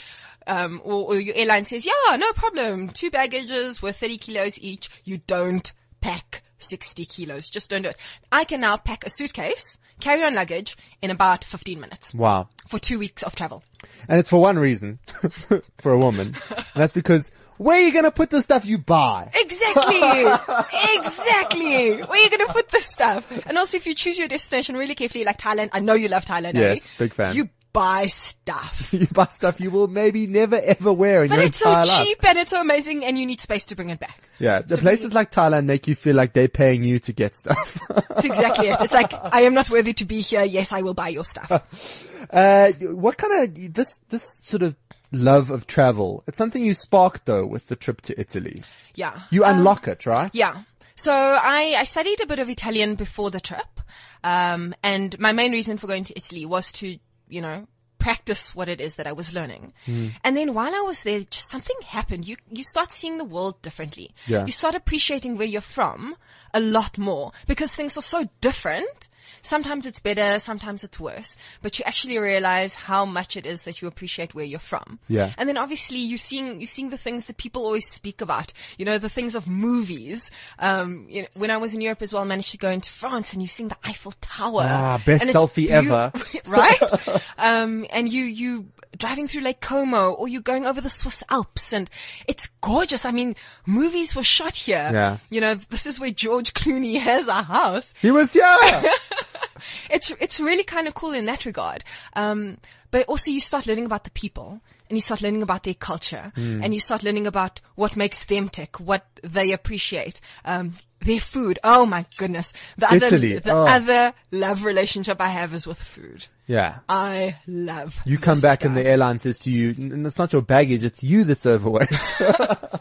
um, 0.48 0.82
or, 0.84 1.06
or 1.14 1.16
your 1.20 1.36
airline 1.36 1.66
says, 1.66 1.86
yeah, 1.86 2.16
no 2.16 2.32
problem. 2.34 2.90
Two 2.90 3.12
baggages 3.12 3.82
with 3.82 3.98
30 3.98 4.18
kilos 4.18 4.60
each. 4.60 4.90
You 5.04 5.20
don't 5.28 5.72
pack 6.02 6.42
60 6.60 7.06
kilos. 7.06 7.50
Just 7.50 7.70
don't 7.70 7.84
do 7.84 7.90
it. 7.90 7.98
I 8.32 8.44
can 8.46 8.62
now 8.62 8.78
pack 8.78 9.06
a 9.06 9.10
suitcase, 9.10 9.78
carry 10.00 10.24
on 10.24 10.34
luggage 10.34 10.76
in 11.02 11.12
about 11.12 11.44
15 11.44 11.80
minutes 11.80 12.14
Wow. 12.16 12.50
for 12.68 12.80
two 12.80 12.98
weeks 13.00 13.22
of 13.24 13.36
travel. 13.36 13.64
And 14.10 14.20
it's 14.20 14.30
for 14.30 14.42
one 14.42 14.58
reason, 14.58 15.00
for 15.78 15.92
a 15.92 16.00
woman. 16.00 16.34
And 16.50 16.66
that's 16.76 16.94
because 16.94 17.32
where 17.58 17.78
are 17.78 17.82
you 17.82 17.92
going 17.92 18.06
to 18.06 18.12
put 18.12 18.30
the 18.32 18.40
stuff 18.42 18.66
you 18.66 18.78
buy? 18.80 19.30
Exactly. 19.34 20.00
exactly. 20.98 21.98
Where 22.02 22.10
are 22.10 22.18
you 22.24 22.30
going 22.30 22.48
to 22.48 22.54
put 22.54 22.70
the 22.70 22.82
stuff? 22.82 23.30
And 23.48 23.58
also 23.58 23.78
if 23.78 23.86
you 23.88 23.94
choose 23.96 24.18
your 24.18 24.28
destination 24.28 24.76
really 24.78 24.96
carefully, 24.96 25.24
like 25.24 25.38
Thailand, 25.38 25.70
I 25.74 25.80
know 25.80 25.94
you 25.94 26.08
love 26.08 26.26
Thailand. 26.26 26.56
eh? 26.56 26.60
Yes, 26.62 26.94
big 26.98 27.14
fan. 27.14 27.36
You 27.36 27.50
buy 27.74 28.08
stuff. 28.08 28.90
You 28.94 29.06
buy 29.08 29.26
stuff 29.26 29.60
you 29.60 29.70
will 29.70 29.88
maybe 29.88 30.26
never 30.28 30.56
ever 30.64 30.92
wear 30.92 31.24
in 31.24 31.30
But 31.30 31.36
your 31.36 31.46
it's 31.46 31.60
so 31.60 31.70
entire 31.70 31.86
life. 31.86 32.06
cheap 32.06 32.26
and 32.26 32.38
it's 32.38 32.52
so 32.52 32.62
amazing 32.62 33.06
and 33.06 33.18
you 33.20 33.26
need 33.26 33.40
space 33.42 33.66
to 33.66 33.76
bring 33.76 33.90
it 33.90 34.00
back. 34.00 34.30
Yeah, 34.40 34.62
the 34.62 34.76
So 34.76 34.82
places 34.82 35.14
like 35.14 35.30
Thailand 35.32 35.66
make 35.66 35.88
you 35.88 35.96
feel 35.96 36.16
like 36.16 36.34
they're 36.34 36.48
paying 36.48 36.84
you 36.84 37.00
to 37.00 37.14
get 37.14 37.36
stuff. 37.36 37.78
That's 38.10 38.26
exactly 38.26 38.70
it. 38.70 38.78
It's 38.82 38.94
like, 38.94 39.14
I 39.14 39.42
am 39.42 39.54
not 39.54 39.70
worthy 39.70 39.94
to 39.94 40.06
be 40.06 40.22
here. 40.22 40.44
Yes, 40.44 40.72
I 40.72 40.82
will 40.82 40.94
buy 40.94 41.10
your 41.10 41.24
stuff. 41.26 41.52
uh, 42.32 42.72
what 42.82 43.18
kind 43.18 43.44
of 43.44 43.74
this 43.74 44.00
this 44.10 44.24
sort 44.44 44.64
of 44.64 44.76
love 45.12 45.52
of 45.52 45.68
travel? 45.68 46.24
It's 46.28 46.38
something 46.38 46.64
you 46.64 46.74
sparked 46.74 47.26
though 47.26 47.46
with 47.46 47.68
the 47.68 47.76
trip 47.76 48.02
to 48.02 48.20
Italy. 48.20 48.64
Yeah. 48.96 49.20
You 49.30 49.44
unlock 49.44 49.88
it, 49.88 50.06
right? 50.06 50.32
Yeah. 50.34 50.62
So 50.96 51.14
I, 51.14 51.76
I 51.78 51.84
studied 51.84 52.20
a 52.22 52.26
bit 52.26 52.40
of 52.40 52.50
Italian 52.50 52.96
before 52.96 53.30
the 53.30 53.40
trip. 53.40 53.82
Um, 54.24 54.74
and 54.82 55.18
my 55.20 55.32
main 55.32 55.52
reason 55.52 55.78
for 55.78 55.86
going 55.86 56.04
to 56.06 56.14
Italy 56.18 56.46
was 56.46 56.72
to, 56.74 56.98
you 57.30 57.42
know, 57.42 57.68
practice 58.00 58.56
what 58.56 58.70
it 58.70 58.80
is 58.80 58.96
that 58.96 59.08
I 59.08 59.12
was 59.12 59.34
learning. 59.34 59.74
Hmm. 59.86 60.08
And 60.24 60.38
then 60.38 60.54
while 60.54 60.74
I 60.74 60.82
was 60.82 61.04
there, 61.04 61.20
just 61.20 61.52
something 61.52 61.76
happened. 61.86 62.28
You, 62.28 62.38
you 62.50 62.64
start 62.64 62.92
seeing 62.92 63.18
the 63.18 63.26
world 63.26 63.62
differently. 63.62 64.14
Yeah. 64.28 64.46
You 64.46 64.52
start 64.52 64.76
appreciating 64.76 65.38
where 65.38 65.48
you're 65.48 65.62
from 65.62 66.16
a 66.54 66.60
lot 66.60 66.98
more 66.98 67.32
because 67.48 67.74
things 67.74 67.98
are 67.98 68.02
so 68.02 68.30
different. 68.40 69.10
Sometimes 69.42 69.86
it's 69.86 70.00
better, 70.00 70.40
sometimes 70.40 70.84
it's 70.84 71.00
worse, 71.00 71.38
but 71.62 71.78
you 71.80 71.86
actually 71.86 72.18
realize 72.18 72.76
how 72.76 73.06
much 73.06 73.38
it 73.38 73.46
is 73.46 73.64
that 73.64 73.82
you 73.82 73.88
appreciate 73.88 74.36
where 74.36 74.46
you're 74.46 74.60
from. 74.60 75.00
Yeah. 75.08 75.34
And 75.38 75.48
then 75.48 75.58
obviously 75.58 76.00
you're 76.00 76.18
seeing, 76.18 76.60
you're 76.60 76.68
seeing 76.68 76.90
the 76.90 76.98
things 76.98 77.28
that 77.28 77.38
people 77.38 77.66
always 77.66 77.88
speak 77.88 78.22
about, 78.22 78.54
you 78.78 78.86
know, 78.86 78.98
the 78.98 79.10
things 79.10 79.36
of 79.36 79.48
movies. 79.48 80.32
Um, 80.60 81.06
you 81.10 81.24
know, 81.24 81.28
when 81.34 81.52
I 81.52 81.58
was 81.58 81.74
in 81.74 81.82
Europe 81.82 82.02
as 82.02 82.14
well, 82.14 82.24
I 82.24 82.26
managed 82.26 82.52
to 82.52 82.58
go 82.58 82.70
into 82.70 82.92
France 82.92 83.34
and 83.34 83.42
you 83.42 83.48
seeing 83.48 83.70
the 83.70 83.78
Eiffel 83.84 84.14
Tower. 84.22 84.64
Ah, 84.66 85.02
best 85.06 85.26
selfie 85.26 85.70
ever. 85.70 86.12
right? 86.48 86.82
um, 87.38 87.86
and 87.92 88.12
you, 88.12 88.24
you 88.24 88.68
driving 88.98 89.28
through 89.28 89.42
Lake 89.42 89.62
Como 89.62 90.12
or 90.12 90.28
you're 90.28 90.42
going 90.42 90.66
over 90.66 90.82
the 90.82 90.90
Swiss 90.90 91.24
Alps 91.30 91.74
and 91.74 91.90
it's 92.28 92.48
gorgeous. 92.62 93.06
I 93.06 93.12
mean, 93.12 93.36
movies 93.66 94.16
were 94.16 94.24
shot 94.24 94.56
here. 94.56 94.90
Yeah. 94.92 95.18
You 95.30 95.42
know, 95.42 95.56
this 95.56 95.86
is 95.86 96.00
where 96.00 96.12
George 96.12 96.54
Clooney 96.54 97.00
has 97.00 97.28
a 97.28 97.44
house 97.44 97.94
He 98.02 98.12
was 98.12 98.34
here. 98.34 98.46
it's 99.90 100.12
it's 100.20 100.40
really 100.40 100.64
kind 100.64 100.88
of 100.88 100.94
cool 100.94 101.14
in 101.14 101.26
that 101.26 101.46
regard. 101.46 101.84
Um, 102.14 102.58
but 102.92 103.06
also 103.08 103.32
you 103.32 103.40
start 103.40 103.68
learning 103.68 103.86
about 103.86 104.04
the 104.04 104.12
people 104.12 104.62
and 104.90 104.98
you 104.98 105.02
start 105.02 105.22
learning 105.22 105.44
about 105.44 105.64
their 105.64 105.74
culture 105.74 106.32
and 106.36 106.74
you 106.74 106.80
start 106.80 107.04
learning 107.04 107.28
about 107.28 107.60
what 107.76 107.98
makes 107.98 108.24
them 108.26 108.48
tick, 108.48 108.80
what 108.80 109.06
they 109.22 109.52
appreciate, 109.52 110.22
um, 110.46 110.74
their 111.02 111.20
food. 111.20 111.60
Oh 111.64 111.86
my 111.86 112.06
goodness. 112.18 112.54
The 112.78 112.94
Italy, 112.94 113.38
other, 113.38 113.40
the 113.42 113.52
oh. 113.52 113.66
other 113.66 114.14
love 114.32 114.64
relationship 114.64 115.22
I 115.22 115.28
have 115.28 115.54
is 115.54 115.68
with 115.68 115.78
food. 115.78 116.28
Yeah. 116.48 116.80
I 116.88 117.38
love. 117.46 118.00
You 118.06 118.18
come 118.18 118.36
this 118.36 118.42
back 118.42 118.64
and 118.64 118.76
the 118.76 118.86
airline 118.86 119.20
says 119.20 119.38
to 119.40 119.52
you, 119.52 119.76
"N- 119.78 120.06
it's 120.06 120.18
not 120.18 120.32
your 120.32 120.42
baggage, 120.42 120.84
it's 120.84 121.04
you 121.04 121.24
that's 121.24 121.46
overweight. 121.46 121.90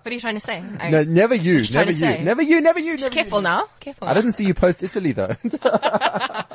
What 0.07 0.13
are 0.13 0.15
you 0.15 0.21
trying 0.21 0.35
to 0.35 0.41
say? 0.41 0.63
I- 0.79 0.91
no, 0.91 1.03
never 1.03 1.35
you, 1.35 1.59
Just 1.59 1.73
trying 1.73 1.87
never 1.87 1.91
you, 1.91 2.17
say. 2.19 2.23
never 2.23 2.43
you, 2.43 2.61
never 2.61 2.79
you, 2.79 2.93
just 2.93 3.05
never 3.13 3.15
careful 3.15 3.39
you. 3.41 3.45
now. 3.45 3.65
Careful. 3.81 4.07
I 4.07 4.13
now. 4.13 4.21
didn't 4.21 4.33
see 4.35 4.47
you 4.47 4.55
post 4.55 4.85
Italy 4.85 5.13
though. 5.13 5.35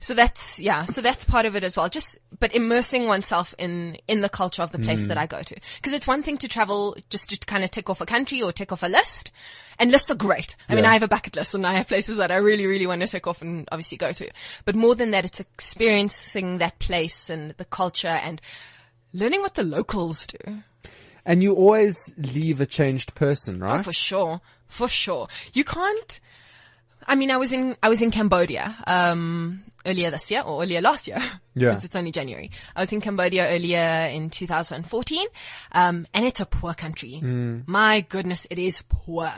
So 0.00 0.14
that's 0.14 0.58
yeah. 0.58 0.84
So 0.84 1.02
that's 1.02 1.24
part 1.24 1.44
of 1.44 1.56
it 1.56 1.62
as 1.62 1.76
well. 1.76 1.88
Just 1.88 2.18
but 2.38 2.54
immersing 2.54 3.06
oneself 3.06 3.54
in 3.58 3.98
in 4.08 4.22
the 4.22 4.30
culture 4.30 4.62
of 4.62 4.72
the 4.72 4.78
place 4.78 5.02
mm. 5.02 5.08
that 5.08 5.18
I 5.18 5.26
go 5.26 5.42
to. 5.42 5.54
Because 5.76 5.92
it's 5.92 6.06
one 6.06 6.22
thing 6.22 6.38
to 6.38 6.48
travel 6.48 6.96
just 7.10 7.30
to 7.30 7.38
kind 7.46 7.62
of 7.62 7.70
tick 7.70 7.90
off 7.90 8.00
a 8.00 8.06
country 8.06 8.40
or 8.40 8.50
tick 8.50 8.72
off 8.72 8.82
a 8.82 8.86
list, 8.86 9.30
and 9.80 9.90
lists 9.90 10.10
are 10.10 10.14
great. 10.14 10.54
I 10.68 10.74
mean, 10.76 10.84
I 10.84 10.92
have 10.92 11.02
a 11.02 11.08
bucket 11.08 11.34
list 11.34 11.54
and 11.54 11.66
I 11.66 11.74
have 11.74 11.88
places 11.88 12.18
that 12.18 12.30
I 12.30 12.36
really 12.36 12.66
really 12.66 12.86
want 12.86 13.00
to 13.00 13.08
take 13.08 13.26
off 13.26 13.42
and 13.42 13.66
obviously 13.72 13.98
go 13.98 14.12
to. 14.12 14.30
But 14.64 14.76
more 14.76 14.94
than 14.94 15.10
that, 15.10 15.24
it's 15.24 15.40
experiencing 15.40 16.58
that 16.58 16.78
place 16.78 17.30
and 17.30 17.52
the 17.52 17.64
culture 17.64 18.06
and 18.08 18.40
learning 19.12 19.40
what 19.40 19.54
the 19.54 19.64
locals 19.64 20.26
do. 20.26 20.62
and 21.24 21.42
you 21.42 21.54
always 21.54 22.14
leave 22.16 22.60
a 22.60 22.66
changed 22.66 23.14
person, 23.14 23.60
right? 23.60 23.80
Oh, 23.80 23.82
for 23.82 23.92
sure. 23.92 24.40
For 24.68 24.88
sure. 24.88 25.26
You 25.52 25.64
can't, 25.64 26.20
I 27.06 27.14
mean, 27.14 27.30
I 27.30 27.36
was 27.36 27.52
in, 27.52 27.76
I 27.82 27.88
was 27.88 28.02
in 28.02 28.10
Cambodia, 28.10 28.76
um, 28.86 29.64
earlier 29.86 30.10
this 30.10 30.30
year 30.30 30.42
or 30.42 30.62
earlier 30.62 30.80
last 30.80 31.08
year. 31.08 31.22
Yeah. 31.52 31.70
Because 31.70 31.84
it's 31.84 31.96
only 31.96 32.12
January. 32.12 32.52
I 32.76 32.80
was 32.80 32.92
in 32.92 33.00
Cambodia 33.00 33.48
earlier 33.48 34.08
in 34.12 34.30
2014. 34.30 35.26
Um, 35.72 36.06
and 36.14 36.24
it's 36.24 36.40
a 36.40 36.46
poor 36.46 36.72
country. 36.74 37.20
My 37.66 38.00
goodness, 38.08 38.46
it 38.50 38.58
is 38.58 38.82
poor. 38.88 39.30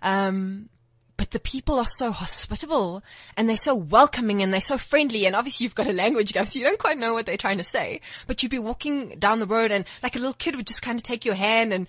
Um, 0.00 0.70
but 1.16 1.32
the 1.32 1.40
people 1.40 1.78
are 1.78 1.84
so 1.84 2.10
hospitable 2.10 3.02
and 3.36 3.48
they're 3.48 3.56
so 3.56 3.74
welcoming 3.74 4.40
and 4.42 4.52
they're 4.52 4.60
so 4.60 4.78
friendly. 4.78 5.26
And 5.26 5.36
obviously 5.36 5.64
you've 5.64 5.74
got 5.74 5.88
a 5.88 5.92
language 5.92 6.32
gap, 6.32 6.46
so 6.46 6.58
you 6.58 6.64
don't 6.64 6.78
quite 6.78 6.96
know 6.96 7.12
what 7.12 7.26
they're 7.26 7.36
trying 7.36 7.58
to 7.58 7.64
say. 7.64 8.00
But 8.26 8.42
you'd 8.42 8.50
be 8.50 8.58
walking 8.58 9.18
down 9.18 9.40
the 9.40 9.46
road 9.46 9.72
and 9.72 9.84
like 10.02 10.16
a 10.16 10.20
little 10.20 10.34
kid 10.34 10.56
would 10.56 10.66
just 10.66 10.80
kind 10.80 10.98
of 10.98 11.02
take 11.02 11.24
your 11.24 11.34
hand 11.34 11.72
and, 11.72 11.86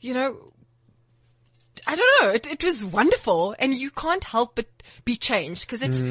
you 0.00 0.14
know, 0.14 0.36
I 1.86 1.96
don't 1.96 2.22
know. 2.22 2.30
It, 2.30 2.46
it 2.50 2.64
was 2.64 2.84
wonderful, 2.84 3.54
and 3.58 3.74
you 3.74 3.90
can't 3.90 4.24
help 4.24 4.56
but 4.56 4.66
be 5.04 5.16
changed 5.16 5.66
because 5.66 5.82
it's 5.82 6.02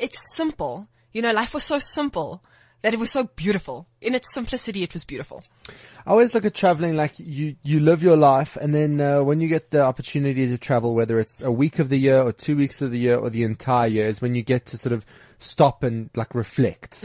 it's 0.00 0.36
simple. 0.36 0.86
You 1.12 1.22
know, 1.22 1.32
life 1.32 1.54
was 1.54 1.64
so 1.64 1.78
simple 1.78 2.42
that 2.82 2.94
it 2.94 3.00
was 3.00 3.10
so 3.10 3.24
beautiful. 3.24 3.86
In 4.00 4.14
its 4.14 4.32
simplicity, 4.32 4.82
it 4.82 4.92
was 4.92 5.04
beautiful. 5.04 5.42
I 6.06 6.10
always 6.10 6.34
look 6.34 6.44
at 6.44 6.54
traveling 6.54 6.96
like 6.96 7.18
you, 7.18 7.56
you 7.62 7.80
live 7.80 8.02
your 8.02 8.16
life 8.16 8.56
and 8.56 8.74
then 8.74 9.00
uh, 9.00 9.22
when 9.22 9.40
you 9.40 9.48
get 9.48 9.70
the 9.70 9.82
opportunity 9.82 10.46
to 10.46 10.56
travel, 10.56 10.94
whether 10.94 11.18
it's 11.18 11.42
a 11.42 11.52
week 11.52 11.78
of 11.78 11.90
the 11.90 11.98
year 11.98 12.22
or 12.22 12.32
two 12.32 12.56
weeks 12.56 12.80
of 12.80 12.90
the 12.90 12.98
year 12.98 13.16
or 13.16 13.28
the 13.28 13.42
entire 13.42 13.86
year 13.86 14.06
is 14.06 14.22
when 14.22 14.34
you 14.34 14.42
get 14.42 14.66
to 14.66 14.78
sort 14.78 14.94
of 14.94 15.04
stop 15.38 15.82
and 15.82 16.08
like 16.14 16.34
reflect 16.34 17.04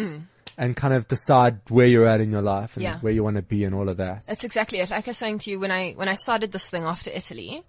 and 0.57 0.75
kind 0.75 0.93
of 0.93 1.07
decide 1.07 1.59
where 1.69 1.85
you're 1.87 2.05
at 2.07 2.21
in 2.21 2.31
your 2.31 2.41
life 2.41 2.75
and 2.77 2.83
Yeah. 2.83 2.99
where 2.99 3.11
you 3.13 3.23
want 3.23 3.35
to 3.35 3.41
be 3.41 3.63
and 3.65 3.75
all 3.75 3.89
of 3.89 3.97
that. 3.97 4.25
That's 4.25 4.43
exactly 4.43 4.79
it. 4.79 4.89
Like 4.89 5.07
I 5.07 5.09
was 5.11 5.17
saying 5.17 5.39
to 5.39 5.51
you, 5.51 5.59
when 5.59 5.71
I 5.71 5.91
when 5.93 6.07
I 6.07 6.13
started 6.13 6.51
this 6.51 6.69
thing 6.69 6.83
after 6.83 7.11
Italy, 7.11 7.63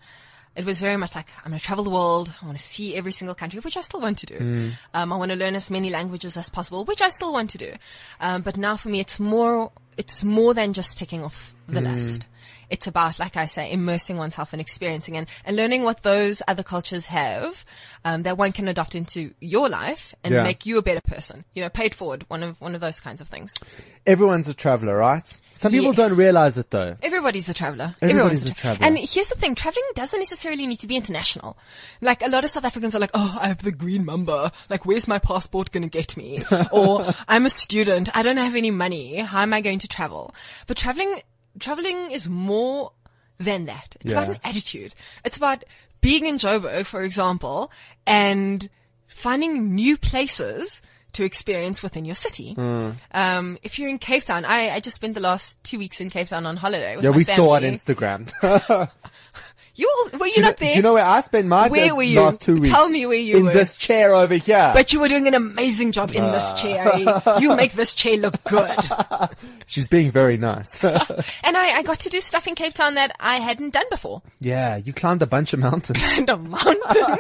it 0.54 0.64
was 0.64 0.80
very 0.80 0.96
much 0.96 1.14
like 1.14 1.26
I'm 1.44 1.50
going 1.50 1.58
to 1.58 1.64
travel 1.64 1.84
the 1.84 1.90
world. 1.90 2.30
I 2.42 2.46
want 2.46 2.56
to 2.58 2.62
see 2.64 2.94
every 2.96 3.12
single 3.12 3.34
country, 3.34 3.60
which 3.60 3.76
I 3.76 3.82
still 3.82 4.00
want 4.00 4.18
to 4.18 4.26
do. 4.26 4.72
Um, 4.94 5.12
I 5.12 5.16
want 5.16 5.30
to 5.32 5.36
learn 5.36 5.54
as 5.54 5.70
many 5.70 5.90
languages 5.90 6.36
as 6.36 6.48
possible, 6.48 6.84
which 6.84 7.02
I 7.02 7.08
still 7.08 7.32
want 7.32 7.50
to 7.50 7.58
do. 7.58 7.72
Um, 8.20 8.42
but 8.42 8.56
now 8.56 8.76
for 8.76 8.88
me, 8.88 9.00
it's 9.00 9.18
more 9.20 9.70
it's 9.96 10.22
more 10.24 10.54
than 10.54 10.72
just 10.72 10.96
ticking 10.98 11.22
off 11.24 11.54
the 11.68 11.80
list. 11.80 12.28
It's 12.70 12.86
about, 12.86 13.18
like 13.18 13.36
I 13.36 13.46
say, 13.46 13.70
immersing 13.70 14.16
oneself 14.16 14.52
and 14.52 14.60
experiencing 14.60 15.16
and, 15.16 15.26
and 15.44 15.56
learning 15.56 15.82
what 15.82 16.02
those 16.02 16.42
other 16.48 16.62
cultures 16.62 17.06
have 17.06 17.64
um, 18.04 18.22
that 18.24 18.36
one 18.38 18.52
can 18.52 18.68
adopt 18.68 18.94
into 18.94 19.32
your 19.40 19.68
life 19.68 20.14
and 20.24 20.34
Yeah. 20.34 20.42
make 20.42 20.66
you 20.66 20.78
a 20.78 20.82
better 20.82 21.00
person. 21.00 21.44
You 21.54 21.62
know, 21.62 21.68
paid 21.68 21.94
forward, 21.94 22.24
one 22.28 22.42
of 22.42 22.60
one 22.60 22.74
of 22.74 22.80
those 22.80 23.00
kinds 23.00 23.20
of 23.20 23.28
things. 23.28 23.54
Everyone's 24.06 24.46
a 24.48 24.54
traveler, 24.54 24.96
right? 24.96 25.40
Some 25.52 25.72
people 25.72 25.92
Yes. 25.92 25.96
don't 25.96 26.16
realize 26.18 26.58
it 26.58 26.70
though. 26.70 26.96
Everybody's 27.02 27.48
a 27.48 27.54
traveler. 27.54 27.94
Everybody's 28.02 28.42
Everyone's 28.42 28.46
a 28.46 28.54
traveler. 28.54 28.86
And 28.86 28.98
here's 28.98 29.28
the 29.28 29.34
thing, 29.36 29.54
traveling 29.54 29.84
doesn't 29.94 30.18
necessarily 30.18 30.66
need 30.66 30.80
to 30.80 30.86
be 30.86 30.96
international. 30.96 31.56
Like 32.00 32.22
a 32.22 32.28
lot 32.28 32.44
of 32.44 32.50
South 32.50 32.64
Africans 32.64 32.94
are 32.94 33.00
like, 33.00 33.10
oh, 33.14 33.38
I 33.40 33.48
have 33.48 33.62
the 33.62 33.72
green 33.72 34.04
mamba. 34.04 34.52
Like, 34.68 34.84
where's 34.86 35.08
my 35.08 35.18
passport 35.18 35.70
gonna 35.72 35.88
get 35.88 36.16
me? 36.16 36.42
or 36.72 37.12
I'm 37.28 37.46
a 37.46 37.50
student. 37.50 38.10
I 38.16 38.22
don't 38.22 38.36
have 38.36 38.54
any 38.54 38.70
money. 38.70 39.18
How 39.20 39.42
am 39.42 39.52
I 39.52 39.60
going 39.60 39.80
to 39.80 39.88
travel? 39.88 40.34
But 40.66 40.76
traveling, 40.76 41.20
traveling 41.58 42.10
is 42.10 42.28
more 42.28 42.92
than 43.38 43.66
that. 43.66 43.96
It's 44.00 44.12
about 44.12 44.28
an 44.28 44.38
attitude. 44.44 44.94
It's 45.24 45.36
about 45.36 45.64
being 46.00 46.26
in 46.26 46.38
Joburg, 46.38 46.86
for 46.86 47.02
example, 47.02 47.70
and 48.06 48.68
finding 49.08 49.74
new 49.74 49.96
places 49.96 50.82
to 51.14 51.24
experience 51.24 51.82
within 51.82 52.04
your 52.04 52.14
city. 52.14 52.54
Hmm. 52.54 52.90
Um, 53.12 53.58
if 53.62 53.78
you're 53.78 53.88
in 53.88 53.98
Cape 53.98 54.24
Town, 54.24 54.44
I, 54.44 54.70
I 54.70 54.80
just 54.80 54.96
spent 54.96 55.14
the 55.14 55.20
last 55.20 55.62
two 55.64 55.78
weeks 55.78 56.00
in 56.00 56.10
Cape 56.10 56.28
Town 56.28 56.44
on 56.46 56.56
holiday. 56.56 56.96
Yeah, 57.00 57.10
we 57.10 57.24
saw 57.24 57.54
on 57.54 57.62
family. 57.62 57.76
Instagram. 57.76 58.90
You 59.78 59.92
all, 60.12 60.18
were 60.18 60.26
you 60.26 60.32
you 60.36 60.42
know, 60.42 60.48
not 60.48 60.56
there? 60.56 60.70
do 60.72 60.76
you 60.76 60.82
know 60.82 60.94
where 60.94 61.04
I 61.04 61.20
spent 61.20 61.46
my 61.48 61.68
Where 61.68 61.88
the 61.88 61.94
were 61.94 62.02
you? 62.02 62.20
last 62.22 62.40
two 62.42 62.54
weeks? 62.54 62.68
Tell 62.70 62.88
me 62.88 63.04
where 63.06 63.16
you 63.18 63.36
in 63.36 63.44
were. 63.44 63.52
this 63.52 63.76
chair 63.76 64.14
over 64.14 64.34
here. 64.34 64.70
but 64.74 64.92
you 64.92 65.00
were 65.00 65.08
doing 65.08 65.26
an 65.28 65.34
amazing 65.34 65.92
job 65.92 66.12
in 66.14 66.24
this 66.32 66.52
Ah. 66.52 66.54
chair. 66.56 67.38
You 67.40 67.54
make 67.54 67.72
this 67.74 67.94
chair 67.94 68.16
look 68.16 68.42
good. 68.44 68.74
She's 69.66 69.88
being 69.88 70.10
very 70.10 70.36
nice. 70.38 70.82
And 71.42 71.56
I, 71.56 71.76
I 71.78 71.82
got 71.82 72.00
to 72.00 72.08
do 72.08 72.20
stuff 72.20 72.46
in 72.48 72.54
Cape 72.54 72.74
Town 72.74 72.94
that 72.94 73.14
I 73.20 73.38
hadn't 73.38 73.74
done 73.74 73.86
before. 73.90 74.22
yeah, 74.40 74.76
you 74.76 74.92
climbed 74.92 75.22
a 75.22 75.26
bunch 75.26 75.52
of 75.52 75.58
mountains. 75.60 76.00
And 76.18 76.28
a 76.30 76.36
mountain 76.36 77.18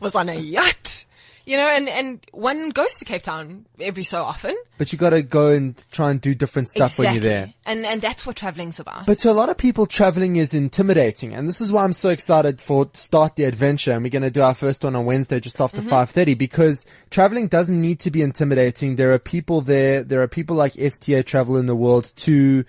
was 0.00 0.14
on 0.14 0.28
a 0.28 0.34
yacht. 0.34 1.06
You 1.46 1.56
know, 1.58 1.66
and, 1.68 1.88
and 1.88 2.20
one 2.32 2.70
goes 2.70 2.96
to 2.96 3.04
Cape 3.04 3.22
Town 3.22 3.66
every 3.80 4.04
so 4.04 4.22
often. 4.24 4.56
But 4.76 4.92
you 4.92 4.98
gotta 4.98 5.22
go 5.22 5.50
and 5.50 5.82
try 5.92 6.10
and 6.10 6.20
do 6.20 6.34
different 6.34 6.68
stuff 6.68 6.98
when 6.98 7.14
you're 7.14 7.22
there. 7.22 7.54
And, 7.64 7.86
and 7.86 8.02
that's 8.02 8.26
what 8.26 8.36
traveling's 8.36 8.80
about. 8.80 9.06
But 9.06 9.20
to 9.20 9.30
a 9.30 9.32
lot 9.32 9.48
of 9.48 9.56
people, 9.56 9.86
traveling 9.86 10.36
is 10.36 10.52
intimidating, 10.52 11.32
and 11.32 11.48
this 11.48 11.60
is 11.60 11.72
why 11.72 11.84
I'm 11.84 11.92
so 11.92 12.10
excited 12.10 12.60
for 12.60 12.90
start 12.94 13.36
the 13.36 13.44
adventure. 13.44 13.92
And 13.92 14.02
we're 14.02 14.10
going 14.10 14.22
to 14.22 14.30
do 14.30 14.42
our 14.42 14.54
first 14.54 14.82
one 14.82 14.96
on 14.96 15.04
Wednesday, 15.04 15.40
just 15.40 15.60
after 15.60 15.80
Mm-hmm. 15.80 15.90
5:30, 15.90 16.38
because 16.38 16.86
traveling 17.10 17.48
doesn't 17.48 17.80
need 17.80 18.00
to 18.00 18.10
be 18.10 18.22
intimidating. 18.22 18.96
There 18.96 19.12
are 19.12 19.18
people 19.18 19.60
there. 19.60 20.02
There 20.02 20.22
are 20.22 20.28
people 20.28 20.56
like 20.56 20.78
STA 20.78 21.22
Travel 21.22 21.56
in 21.56 21.66
the 21.66 21.76
world 21.76 22.12
to 22.16 22.64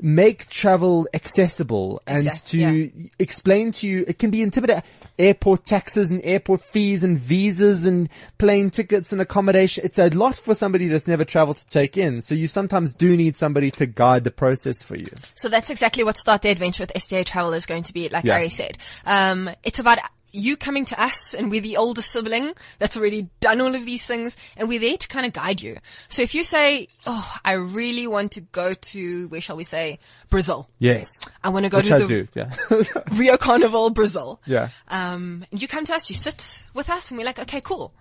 make 0.00 0.48
travel 0.48 1.08
accessible 1.14 2.02
and 2.06 2.26
Exact- 2.26 2.46
to 2.48 2.58
yeah. 2.58 3.06
explain 3.18 3.72
to 3.72 3.86
you. 3.88 4.04
It 4.06 4.18
can 4.18 4.30
be 4.30 4.42
intimidating. 4.42 4.82
Airport 5.18 5.64
taxes 5.64 6.12
and 6.12 6.20
airport 6.24 6.60
fees 6.60 7.02
and 7.02 7.18
visas 7.18 7.86
and 7.86 8.08
plane 8.36 8.70
tickets 8.70 9.12
and 9.12 9.20
accommodation. 9.22 9.82
It's 9.84 9.98
a 9.98 10.10
lot 10.10 10.34
for 10.36 10.54
somebody 10.54 10.88
that's 10.88 11.08
never 11.08 11.24
traveled 11.24 11.56
to 11.56 11.66
take 11.66 11.96
in. 11.96 12.20
So 12.20 12.34
you 12.34 12.46
sometimes 12.46 12.92
do 12.92 13.16
need 13.16 13.36
somebody 13.38 13.70
to 13.72 13.86
guide 13.86 14.24
the 14.24 14.30
process 14.30 14.82
for 14.82 14.96
you. 14.96 15.06
So 15.34 15.48
that's 15.48 15.70
exactly 15.70 16.04
what 16.04 16.18
Start 16.18 16.42
the 16.42 16.50
Adventure 16.50 16.82
with 16.82 16.92
STA 16.94 17.24
Travel 17.24 17.54
is 17.54 17.64
going 17.64 17.84
to 17.84 17.94
be, 17.94 18.10
like 18.10 18.24
Yeah. 18.26 18.34
Ari 18.34 18.50
said. 18.50 18.76
Um, 19.06 19.48
it's 19.64 19.78
about 19.78 19.98
you 20.36 20.56
coming 20.56 20.84
to 20.84 21.02
us 21.02 21.34
and 21.34 21.50
we're 21.50 21.60
the 21.60 21.76
older 21.76 22.02
sibling 22.02 22.52
that's 22.78 22.96
already 22.96 23.28
done 23.40 23.60
all 23.60 23.74
of 23.74 23.84
these 23.86 24.06
things 24.06 24.36
and 24.56 24.68
we're 24.68 24.78
there 24.78 24.96
to 24.96 25.08
kind 25.08 25.24
of 25.26 25.32
guide 25.32 25.60
you. 25.62 25.78
So 26.08 26.22
if 26.22 26.34
you 26.34 26.44
say, 26.44 26.88
oh, 27.06 27.36
I 27.44 27.52
really 27.52 28.06
want 28.06 28.32
to 28.32 28.42
go 28.42 28.74
to, 28.74 29.28
where 29.28 29.40
shall 29.40 29.56
we 29.56 29.64
say, 29.64 29.98
Brazil. 30.28 30.68
Yes. 30.78 31.28
I 31.42 31.48
want 31.48 31.64
to 31.64 31.70
go 31.70 31.78
Which 31.78 31.88
to 31.88 31.96
I 31.96 31.98
the 32.00 32.06
do, 32.06 32.28
yeah. 32.34 32.50
Rio 33.12 33.36
Carnival, 33.36 33.90
Brazil. 33.90 34.40
Yeah. 34.44 34.68
Um, 34.88 35.46
and 35.50 35.62
you 35.62 35.68
come 35.68 35.84
to 35.86 35.94
us, 35.94 36.10
you 36.10 36.16
sit 36.16 36.64
with 36.74 36.90
us 36.90 37.10
and 37.10 37.18
we're 37.18 37.24
like, 37.24 37.38
okay, 37.38 37.60
cool. 37.60 37.94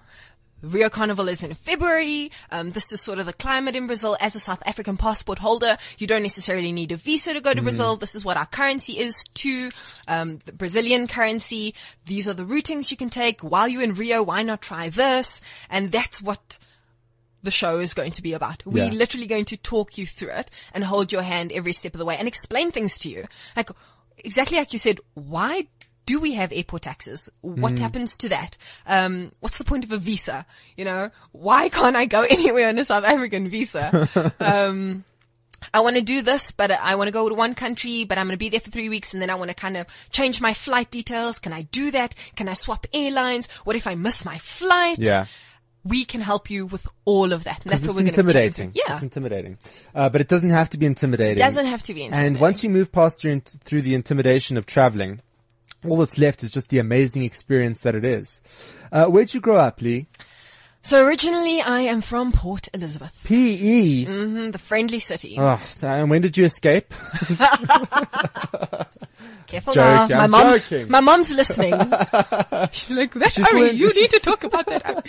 Rio 0.62 0.90
Carnival 0.90 1.28
is 1.30 1.44
in 1.44 1.54
February. 1.54 2.32
Um, 2.52 2.72
this 2.72 2.92
is 2.92 3.02
sort 3.02 3.20
of 3.20 3.26
the 3.28 3.34
climate 3.34 3.76
in 3.76 3.86
Brazil. 3.88 4.18
As 4.20 4.36
a 4.36 4.40
South 4.40 4.64
African 4.66 4.98
passport 4.98 5.38
holder, 5.40 5.78
you 5.98 6.08
don't 6.08 6.24
necessarily 6.24 6.72
need 6.72 6.92
a 6.92 6.96
visa 6.98 7.34
to 7.34 7.42
go 7.42 7.54
to 7.54 7.62
Brazil. 7.62 7.98
This 7.98 8.16
is 8.16 8.26
what 8.26 8.38
our 8.38 8.46
currency 8.48 8.98
is 8.98 9.24
to 9.36 9.70
um, 10.08 10.40
the 10.46 10.52
Brazilian 10.54 11.08
currency. 11.08 11.76
These 12.06 12.28
are 12.28 12.34
the 12.34 12.46
routings 12.46 12.90
you 12.90 12.98
can 12.98 13.10
take. 13.10 13.42
While 13.42 13.68
you're 13.68 13.84
in 13.84 13.94
Rio, 13.94 14.24
why 14.24 14.42
not 14.44 14.62
try 14.62 14.90
this? 14.90 15.40
And 15.70 15.92
that's 15.92 16.22
what 16.22 16.58
the 17.44 17.52
show 17.52 17.78
is 17.80 17.94
going 17.94 18.12
to 18.14 18.24
be 18.24 18.34
about. 18.34 18.66
We're 18.66 18.86
Yeah. 18.86 18.92
literally 18.92 19.28
going 19.28 19.46
to 19.46 19.58
talk 19.58 20.00
you 20.00 20.08
through 20.08 20.32
it 20.32 20.50
and 20.74 20.84
hold 20.84 21.12
your 21.12 21.22
hand 21.22 21.52
every 21.52 21.74
step 21.74 21.94
of 21.94 22.00
the 22.00 22.06
way 22.06 22.18
and 22.18 22.28
explain 22.28 22.72
things 22.72 22.98
to 23.00 23.10
you. 23.10 23.26
Like, 23.56 23.70
exactly 24.18 24.58
like 24.58 24.74
you 24.74 24.80
said, 24.80 25.00
why 25.14 25.68
do 26.06 26.20
we 26.20 26.34
have 26.34 26.52
airport 26.52 26.84
taxes? 26.84 27.30
What 27.42 27.80
happens 27.80 28.18
to 28.18 28.30
that? 28.30 28.58
Um, 28.86 29.32
what's 29.40 29.58
the 29.58 29.64
point 29.64 29.84
of 29.84 29.92
a 29.92 29.98
visa? 29.98 30.46
You 30.78 30.86
know, 30.86 31.10
why 31.32 31.70
can't 31.70 31.96
I 31.96 32.06
go 32.06 32.22
anywhere 32.30 32.70
on 32.70 32.78
a 32.78 32.86
South 32.86 33.04
African 33.04 33.50
visa? 33.50 34.34
um, 34.40 35.04
I 35.74 35.82
want 35.82 35.96
to 35.96 36.02
do 36.02 36.22
this, 36.22 36.52
but 36.52 36.72
I 36.72 36.96
want 36.96 37.08
to 37.08 37.12
go 37.12 37.28
to 37.28 37.36
one 37.36 37.56
country, 37.56 38.06
but 38.06 38.18
I'm 38.18 38.28
going 38.28 38.34
to 38.34 38.38
be 38.38 38.50
there 38.50 38.60
for 38.60 38.72
three 38.72 38.90
weeks 38.90 39.14
and 39.14 39.22
then 39.22 39.30
I 39.30 39.36
want 39.36 39.50
to 39.50 39.56
kind 39.56 39.78
of 39.78 39.88
change 40.12 40.42
my 40.42 40.54
flight 40.54 40.92
details. 40.92 41.40
Can 41.40 41.54
I 41.54 41.64
do 41.64 41.92
that? 41.92 42.16
Can 42.36 42.48
I 42.48 42.54
swap 42.54 42.86
airlines? 42.94 43.48
What 43.64 43.76
if 43.76 43.88
I 43.88 43.96
miss 43.96 44.26
my 44.26 44.38
flight? 44.38 45.00
Yeah. 45.00 45.26
We 45.84 46.04
can 46.04 46.22
help 46.22 46.50
you 46.50 46.66
with 46.66 46.88
all 47.06 47.32
of 47.32 47.44
that. 47.44 47.62
And 47.64 47.72
that's 47.72 47.86
what 47.86 47.96
we're 47.96 48.02
going 48.02 48.14
to 48.14 48.20
intimidating. 48.20 48.72
Yeah. 48.74 48.96
It's 48.96 49.04
intimidating. 49.04 49.60
Uh, 49.94 50.10
but 50.10 50.20
it 50.20 50.28
doesn't 50.28 50.50
have 50.50 50.70
to 50.72 50.78
be 50.80 50.88
intimidating. 50.88 51.38
Doesn't 51.38 51.68
have 51.68 51.84
to 51.84 51.94
be 51.94 52.04
intimidating. 52.04 52.36
And 52.36 52.42
once 52.42 52.64
you 52.64 52.72
move 52.72 52.92
past 52.92 53.20
through, 53.20 53.42
through 53.42 53.84
the 53.84 53.94
intimidation 53.94 54.58
of 54.58 54.66
traveling, 54.66 55.22
all 55.88 55.98
that's 55.98 56.18
left 56.18 56.44
is 56.44 56.52
just 56.52 56.70
the 56.70 56.80
amazing 56.80 57.24
experience 57.24 57.82
that 57.82 57.96
it 57.96 58.06
is. 58.06 58.42
Uh, 58.92 59.06
where'd 59.06 59.34
you 59.34 59.40
grow 59.42 59.58
up, 59.58 59.82
Lee? 59.82 60.08
So 60.82 61.04
originally 61.04 61.62
I 61.62 61.80
am 61.82 62.02
from 62.02 62.32
Port 62.32 62.68
Elizabeth, 62.74 63.20
PE. 63.24 64.06
mm, 64.06 64.52
the 64.52 64.60
friendly 64.60 65.00
city. 65.00 65.36
Oh, 65.40 65.60
and 65.82 66.12
when 66.12 66.22
did 66.22 66.38
you 66.38 66.46
escape? 66.46 66.94
Careful 69.48 69.74
joking, 69.74 70.10
now. 70.10 70.18
My 70.18 70.24
I'm 70.24 70.32
mom, 70.32 70.60
joking. 70.60 70.90
my 70.92 71.00
mom's 71.02 71.32
listening. 71.34 71.74
She's 72.72 72.98
like, 72.98 73.14
that 73.14 73.32
She's 73.32 73.48
doing- 73.50 73.78
you 73.78 73.88
need 73.94 74.10
to 74.10 74.20
talk 74.20 74.44
about 74.44 74.66
that. 74.66 75.06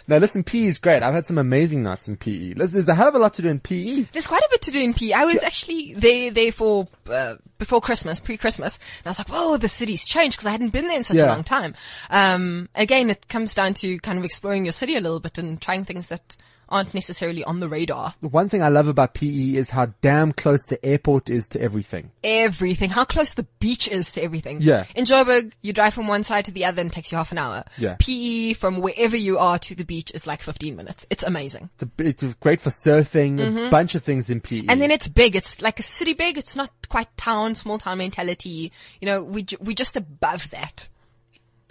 now 0.08 0.18
listen, 0.18 0.42
PE 0.42 0.64
is 0.66 0.78
great. 0.78 1.02
I've 1.04 1.14
had 1.14 1.24
some 1.26 1.38
amazing 1.38 1.82
nights 1.82 2.08
in 2.08 2.16
PE. 2.16 2.54
There's 2.54 2.72
there's 2.72 2.88
a 2.88 2.94
hell 2.94 3.08
of 3.08 3.14
a 3.14 3.18
lot 3.18 3.34
to 3.34 3.42
do 3.42 3.48
in. 3.48 3.60
PE. 3.60 4.06
There's 4.12 4.26
quite 4.26 4.42
a 4.42 4.48
bit 4.50 4.62
to 4.62 4.70
do 4.72 4.82
in 4.82 4.92
P. 4.94 5.12
I 5.12 5.24
was 5.24 5.42
actually 5.42 5.94
there, 5.94 6.30
there 6.32 6.50
for, 6.50 6.88
uh, 7.08 7.36
before 7.58 7.80
Christmas, 7.80 8.18
pre-Christmas. 8.20 8.78
And 8.98 9.06
I 9.06 9.10
was 9.10 9.18
like, 9.20 9.28
whoa, 9.28 9.56
the 9.56 9.68
city's 9.68 10.06
changed 10.08 10.36
because 10.38 10.46
I 10.46 10.50
hadn't 10.52 10.70
been 10.70 10.88
there 10.88 10.96
in 10.96 11.04
such 11.04 11.18
Yeah. 11.18 11.26
a 11.26 11.32
long 11.32 11.44
time. 11.44 11.74
Um, 12.10 12.68
again, 12.74 13.08
it 13.10 13.28
comes 13.28 13.54
down 13.54 13.74
to 13.74 13.98
kind 13.98 14.18
of 14.18 14.24
exploring 14.24 14.64
your 14.64 14.72
city 14.72 14.96
a 14.96 15.00
little 15.00 15.20
bit 15.20 15.38
and 15.38 15.60
trying 15.60 15.84
things 15.84 16.08
that 16.08 16.36
aren't 16.70 16.94
necessarily 16.94 17.44
on 17.44 17.60
the 17.60 17.68
radar. 17.68 18.14
The 18.20 18.28
one 18.28 18.48
thing 18.48 18.62
I 18.62 18.68
love 18.68 18.88
about 18.88 19.14
PE 19.14 19.56
is 19.56 19.70
how 19.70 19.86
damn 20.00 20.32
close 20.32 20.62
the 20.64 20.84
airport 20.84 21.30
is 21.30 21.48
to 21.48 21.60
everything. 21.60 22.10
Everything. 22.22 22.90
How 22.90 23.04
close 23.04 23.34
the 23.34 23.46
beach 23.58 23.88
is 23.88 24.12
to 24.12 24.22
everything. 24.22 24.58
Yeah. 24.60 24.84
In 24.94 25.04
Joburg, 25.04 25.52
you 25.62 25.72
drive 25.72 25.94
from 25.94 26.06
one 26.06 26.22
side 26.22 26.44
to 26.46 26.50
the 26.50 26.64
other 26.64 26.80
and 26.80 26.90
it 26.90 26.94
takes 26.94 27.10
you 27.12 27.18
half 27.18 27.32
an 27.32 27.38
hour. 27.38 27.64
Yeah. 27.76 27.96
PE 27.98 28.54
from 28.54 28.80
wherever 28.80 29.16
you 29.16 29.38
are 29.38 29.58
to 29.58 29.74
the 29.74 29.84
beach 29.84 30.10
is 30.14 30.26
like 30.26 30.42
15 30.42 30.76
minutes. 30.76 31.06
It's 31.10 31.22
amazing. 31.22 31.70
It's, 31.74 31.82
a, 31.82 31.90
it's 32.26 32.34
great 32.40 32.60
for 32.60 32.70
surfing, 32.70 33.40
a 33.40 33.50
mm-hmm. 33.50 33.70
bunch 33.70 33.94
of 33.94 34.04
things 34.04 34.30
in 34.30 34.40
PE. 34.40 34.66
And 34.68 34.80
then 34.80 34.90
it's 34.90 35.08
big. 35.08 35.36
It's 35.36 35.60
like 35.60 35.78
a 35.80 35.82
city 35.82 36.14
big. 36.14 36.38
It's 36.38 36.56
not 36.56 36.70
quite 36.88 37.14
town, 37.16 37.54
small 37.54 37.78
town 37.78 37.98
mentality. 37.98 38.72
You 39.00 39.06
know, 39.06 39.22
we, 39.22 39.42
ju- 39.42 39.58
we 39.60 39.74
just 39.74 39.96
above 39.96 40.50
that. 40.50 40.88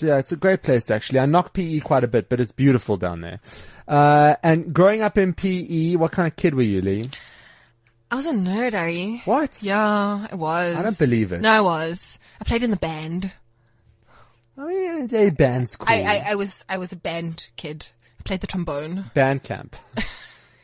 Yeah, 0.01 0.17
it's 0.17 0.31
a 0.31 0.37
great 0.37 0.63
place 0.63 0.91
actually. 0.91 1.19
I 1.19 1.25
knock 1.25 1.53
PE 1.53 1.79
quite 1.81 2.03
a 2.03 2.07
bit, 2.07 2.29
but 2.29 2.39
it's 2.39 2.51
beautiful 2.51 2.97
down 2.97 3.21
there. 3.21 3.39
Uh, 3.89 4.35
and 4.43 4.71
growing 4.73 5.01
up 5.01 5.17
in 5.17 5.33
PE, 5.33 5.95
what 5.95 6.11
kind 6.11 6.27
of 6.27 6.35
kid 6.35 6.53
were 6.53 6.61
you, 6.61 6.79
Lee? 6.81 7.09
I 8.11 8.15
was 8.15 8.27
a 8.27 8.31
nerd, 8.33 8.73
are 8.75 8.89
you? 8.89 9.19
What? 9.25 9.61
Yeah, 9.63 10.27
I 10.31 10.35
was. 10.35 10.75
I 10.77 10.81
don't 10.83 10.97
believe 10.97 11.31
it. 11.31 11.41
No, 11.41 11.49
I 11.49 11.61
was. 11.61 12.19
I 12.39 12.43
played 12.43 12.63
in 12.63 12.69
the 12.71 12.77
band. 12.77 13.31
I 14.57 14.65
mean, 14.67 15.15
a 15.15 15.29
band's 15.31 15.75
cool. 15.75 15.87
I, 15.89 16.01
I, 16.03 16.31
I 16.31 16.35
was, 16.35 16.63
I 16.69 16.77
was 16.77 16.91
a 16.91 16.95
band 16.97 17.47
kid. 17.55 17.87
I 18.19 18.23
played 18.23 18.41
the 18.41 18.47
trombone. 18.47 19.09
Band 19.13 19.43
camp. 19.43 19.75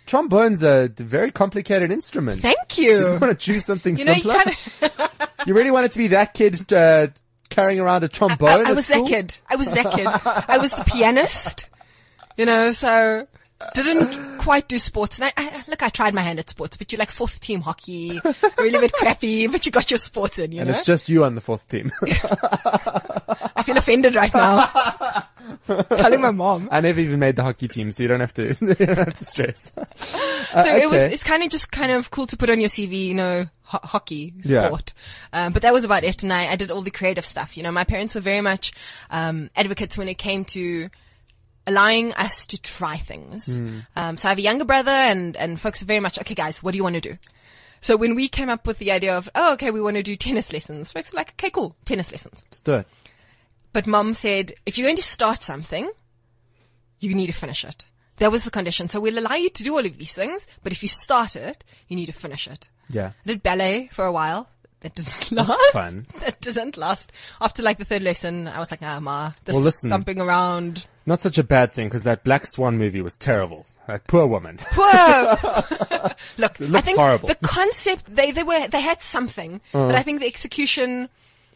Trombone's 0.06 0.62
a 0.64 0.90
very 0.98 1.32
complicated 1.32 1.92
instrument. 1.92 2.42
Thank 2.42 2.78
you 2.78 2.92
you. 2.92 3.08
want 3.20 3.32
to 3.32 3.36
choose 3.36 3.66
something 3.66 3.98
You 3.98 4.06
know, 4.06 4.12
you 4.12 4.22
simpler? 4.22 4.40
kind 4.44 4.58
of, 4.84 5.38
You 5.48 5.56
really 5.56 5.72
wanted 5.72 5.92
to 5.94 5.98
be 5.98 6.08
that 6.10 6.34
kid 6.36 6.72
uh, 6.72 7.08
carrying 7.50 7.80
around 7.80 8.04
a 8.04 8.08
trombone? 8.08 8.50
I, 8.50 8.54
I 8.54 8.70
at 8.70 8.76
was 8.76 8.86
school? 8.86 9.04
that 9.06 9.10
kid. 9.10 9.36
I 9.50 9.56
was 9.56 9.72
that 9.72 9.92
kid. 9.94 10.06
I 10.08 10.58
was 10.60 10.72
the 10.72 10.84
pianist. 10.88 11.66
You 12.38 12.46
know, 12.46 12.72
so 12.72 13.28
didn't 13.74 14.38
quite 14.40 14.68
do 14.68 14.78
sports. 14.78 15.20
And 15.20 15.32
I, 15.36 15.42
I 15.42 15.64
look, 15.68 15.82
I 15.82 15.90
tried 15.90 16.14
my 16.14 16.22
hand 16.22 16.40
at 16.40 16.50
sports, 16.50 16.76
but 16.78 16.92
you're 16.92 17.00
like 17.00 17.12
fourth 17.12 17.40
team 17.40 17.62
hockey, 17.62 18.20
really 18.58 18.80
bit 18.80 18.92
crappy, 18.94 19.48
but 19.48 19.66
you 19.66 19.72
got 19.72 19.90
your 19.90 19.98
sports 19.98 20.40
in. 20.40 20.52
You 20.52 20.58
know. 20.58 20.62
And 20.64 20.70
know, 20.72 20.76
it's 20.78 20.86
just 20.86 21.08
you 21.10 21.24
on 21.24 21.36
the 21.36 21.42
fourth 21.42 21.68
team. 21.70 21.92
I 22.04 23.64
feel 23.66 23.78
offended 23.78 24.16
right 24.16 24.34
now. 24.34 25.24
Telling 25.98 26.22
my 26.22 26.32
mom. 26.32 26.68
I 26.72 26.82
never 26.82 27.00
even 27.00 27.20
made 27.20 27.36
the 27.36 27.44
hockey 27.44 27.68
team, 27.68 27.92
so 27.92 28.04
you 28.04 28.10
don't 28.10 28.20
have 28.20 28.34
to. 28.36 28.48
you 28.62 28.76
don't 28.76 28.98
have 28.98 29.16
to 29.16 29.26
stress. 29.26 29.72
Uh, 29.78 30.64
So 30.64 30.76
it 30.76 30.90
was, 30.90 31.02
it's 31.04 31.24
kind 31.24 31.44
of 31.44 31.50
just 31.50 31.72
kind 31.72 31.92
of 31.92 32.12
cool 32.12 32.28
to 32.28 32.38
put 32.38 32.50
on 32.50 32.60
your 32.60 32.70
CV, 32.70 33.08
you 33.08 33.14
know, 33.14 33.48
ho- 33.64 33.80
hockey, 33.84 34.34
Yeah. 34.44 34.68
sport. 34.68 34.94
Um, 35.34 35.54
but 35.54 35.62
that 35.62 35.74
was 35.74 35.84
about 35.84 36.04
it. 36.04 36.24
And 36.24 36.32
I, 36.34 36.52
I 36.52 36.56
did 36.56 36.72
all 36.72 36.82
the 36.82 36.92
creative 36.92 37.26
stuff. 37.26 37.58
You 37.58 37.64
know, 37.64 37.72
my 37.72 37.84
parents 37.84 38.16
were 38.16 38.22
very 38.22 38.42
much, 38.42 38.74
um, 39.10 39.50
advocates 39.56 39.98
when 39.98 40.08
it 40.10 40.16
came 40.16 40.46
to 40.46 40.90
allowing 41.68 42.14
us 42.14 42.48
to 42.48 42.62
try 42.62 42.98
things. 42.98 43.60
Hmm. 43.60 43.80
Um, 43.96 44.18
so 44.18 44.28
I 44.28 44.32
have 44.32 44.38
a 44.38 44.42
younger 44.42 44.66
brother 44.66 44.92
and, 44.92 45.36
and 45.36 45.60
folks 45.60 45.82
are 45.82 45.86
very 45.86 46.00
much, 46.00 46.20
okay 46.20 46.36
guys, 46.36 46.62
what 46.62 46.72
do 46.72 46.78
you 46.78 46.84
want 46.84 46.96
to 46.96 47.02
do? 47.02 47.18
So 47.82 47.98
when 47.98 48.16
we 48.16 48.28
came 48.28 48.50
up 48.50 48.66
with 48.66 48.80
the 48.80 48.92
idea 48.92 49.16
of, 49.16 49.30
oh, 49.36 49.54
okay, 49.54 49.72
we 49.72 49.82
want 49.82 49.96
to 49.98 50.04
do 50.04 50.16
tennis 50.16 50.52
lessons, 50.52 50.92
folks 50.92 51.12
were 51.12 51.18
like, 51.18 51.32
okay, 51.32 51.50
cool, 51.50 51.76
tennis 51.86 52.12
lessons. 52.12 52.44
Let's 52.46 52.62
do 52.62 52.74
it. 52.74 52.88
But 53.74 53.88
mom 53.88 54.14
said, 54.14 54.54
if 54.66 54.78
you're 54.78 54.88
going 54.88 54.96
to 54.96 55.04
start 55.04 55.42
something, 55.42 55.90
you 57.00 57.14
need 57.14 57.28
to 57.28 57.34
finish 57.34 57.64
it. 57.64 57.86
That 58.18 58.32
was 58.32 58.44
the 58.44 58.52
condition. 58.52 58.88
So 58.90 59.00
we'll 59.00 59.20
allow 59.20 59.36
you 59.36 59.50
to 59.50 59.64
do 59.64 59.74
all 59.74 59.86
of 59.86 59.98
these 59.98 60.14
things, 60.14 60.48
but 60.64 60.72
if 60.72 60.82
you 60.82 60.90
start 60.90 61.36
it, 61.36 61.64
you 61.88 61.96
need 61.96 62.06
to 62.06 62.14
finish 62.14 62.48
it. 62.48 62.70
Yeah. 62.90 63.12
I 63.26 63.28
did 63.28 63.44
ballet 63.44 63.90
for 63.92 64.06
a 64.06 64.12
while. 64.12 64.50
That 64.86 64.96
didn't 64.96 65.32
last. 65.32 65.72
fun. 65.74 66.06
That 66.20 66.40
didn't 66.42 66.78
last. 66.78 67.12
After 67.42 67.64
like 67.64 67.78
the 67.78 67.86
third 67.86 68.02
lesson, 68.04 68.48
I 68.48 68.60
was 68.60 68.70
like, 68.72 68.82
ah, 68.84 69.00
ma, 69.00 69.32
this 69.46 69.54
Well, 69.54 69.64
listen. 69.64 69.90
stomping 69.90 70.20
around. 70.22 70.86
Not 71.06 71.20
such 71.20 71.38
a 71.38 71.44
bad 71.44 71.72
thing, 71.72 71.88
because 71.88 72.04
that 72.04 72.24
Black 72.24 72.46
Swan 72.48 72.78
movie 72.78 73.02
was 73.02 73.16
terrible. 73.16 73.66
That 73.88 74.08
poor 74.08 74.26
woman. 74.26 74.58
Whoa! 74.76 75.36
Look, 76.38 76.60
I 76.62 76.82
think 76.82 76.98
horrible. 76.98 77.28
the 77.28 77.36
concept, 77.44 78.16
they, 78.16 78.32
they 78.32 78.44
were, 78.44 78.68
they 78.68 78.82
had 78.82 79.02
something, 79.02 79.62
but 79.72 79.94
I 79.96 80.02
think 80.02 80.20
the 80.22 80.26
execution, 80.28 81.10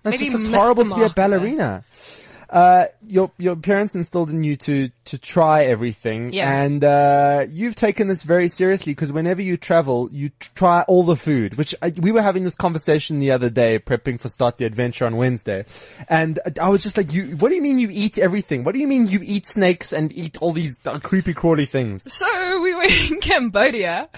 maybe 0.04 0.30
just 0.30 0.50
looks 0.50 0.62
horrible 0.62 0.86
to 0.86 0.96
be 0.96 1.04
a 1.04 1.10
ballerina. 1.10 1.84
there. 1.98 2.29
Uh, 2.50 2.86
your 3.06 3.32
your 3.38 3.56
parents 3.56 3.94
instilled 3.94 4.32
in 4.32 4.44
you 4.44 4.56
to 4.56 4.90
to 5.06 5.18
try 5.20 5.66
everything, 5.66 6.34
Yeah. 6.34 6.52
and 6.64 6.84
uh, 6.84 7.46
you've 7.50 7.76
taken 7.76 8.08
this 8.08 8.24
very 8.24 8.48
seriously 8.50 8.92
because 8.94 9.12
whenever 9.12 9.42
you 9.42 9.56
travel, 9.56 10.10
you 10.12 10.32
try 10.56 10.82
all 10.88 11.04
the 11.04 11.16
food. 11.16 11.56
Which 11.58 11.76
I, 11.82 11.94
we 11.96 12.12
were 12.12 12.24
having 12.24 12.44
this 12.46 12.56
conversation 12.56 13.20
the 13.20 13.32
other 13.32 13.52
day, 13.52 13.78
prepping 13.78 14.20
for 14.20 14.30
Start 14.30 14.58
the 14.58 14.66
Adventure 14.66 15.06
on 15.06 15.16
Wednesday, 15.18 15.66
and 16.08 16.40
I 16.60 16.70
was 16.70 16.82
just 16.82 16.98
like, 16.98 17.14
"You, 17.14 17.38
what 17.38 17.50
do 17.50 17.56
you 17.56 17.62
mean 17.62 17.78
you 17.78 17.90
eat 17.92 18.18
everything? 18.18 18.64
What 18.64 18.74
do 18.74 18.80
you 18.82 18.88
mean 18.88 19.06
you 19.06 19.20
eat 19.24 19.46
snakes 19.46 19.94
and 19.94 20.12
eat 20.12 20.42
all 20.42 20.52
these 20.52 20.80
uh, 20.88 20.98
creepy 21.00 21.36
crawly 21.36 21.66
things?" 21.68 22.12
So 22.12 22.62
we 22.64 22.74
were 22.74 22.84
in 23.12 23.20
Cambodia, 23.22 24.10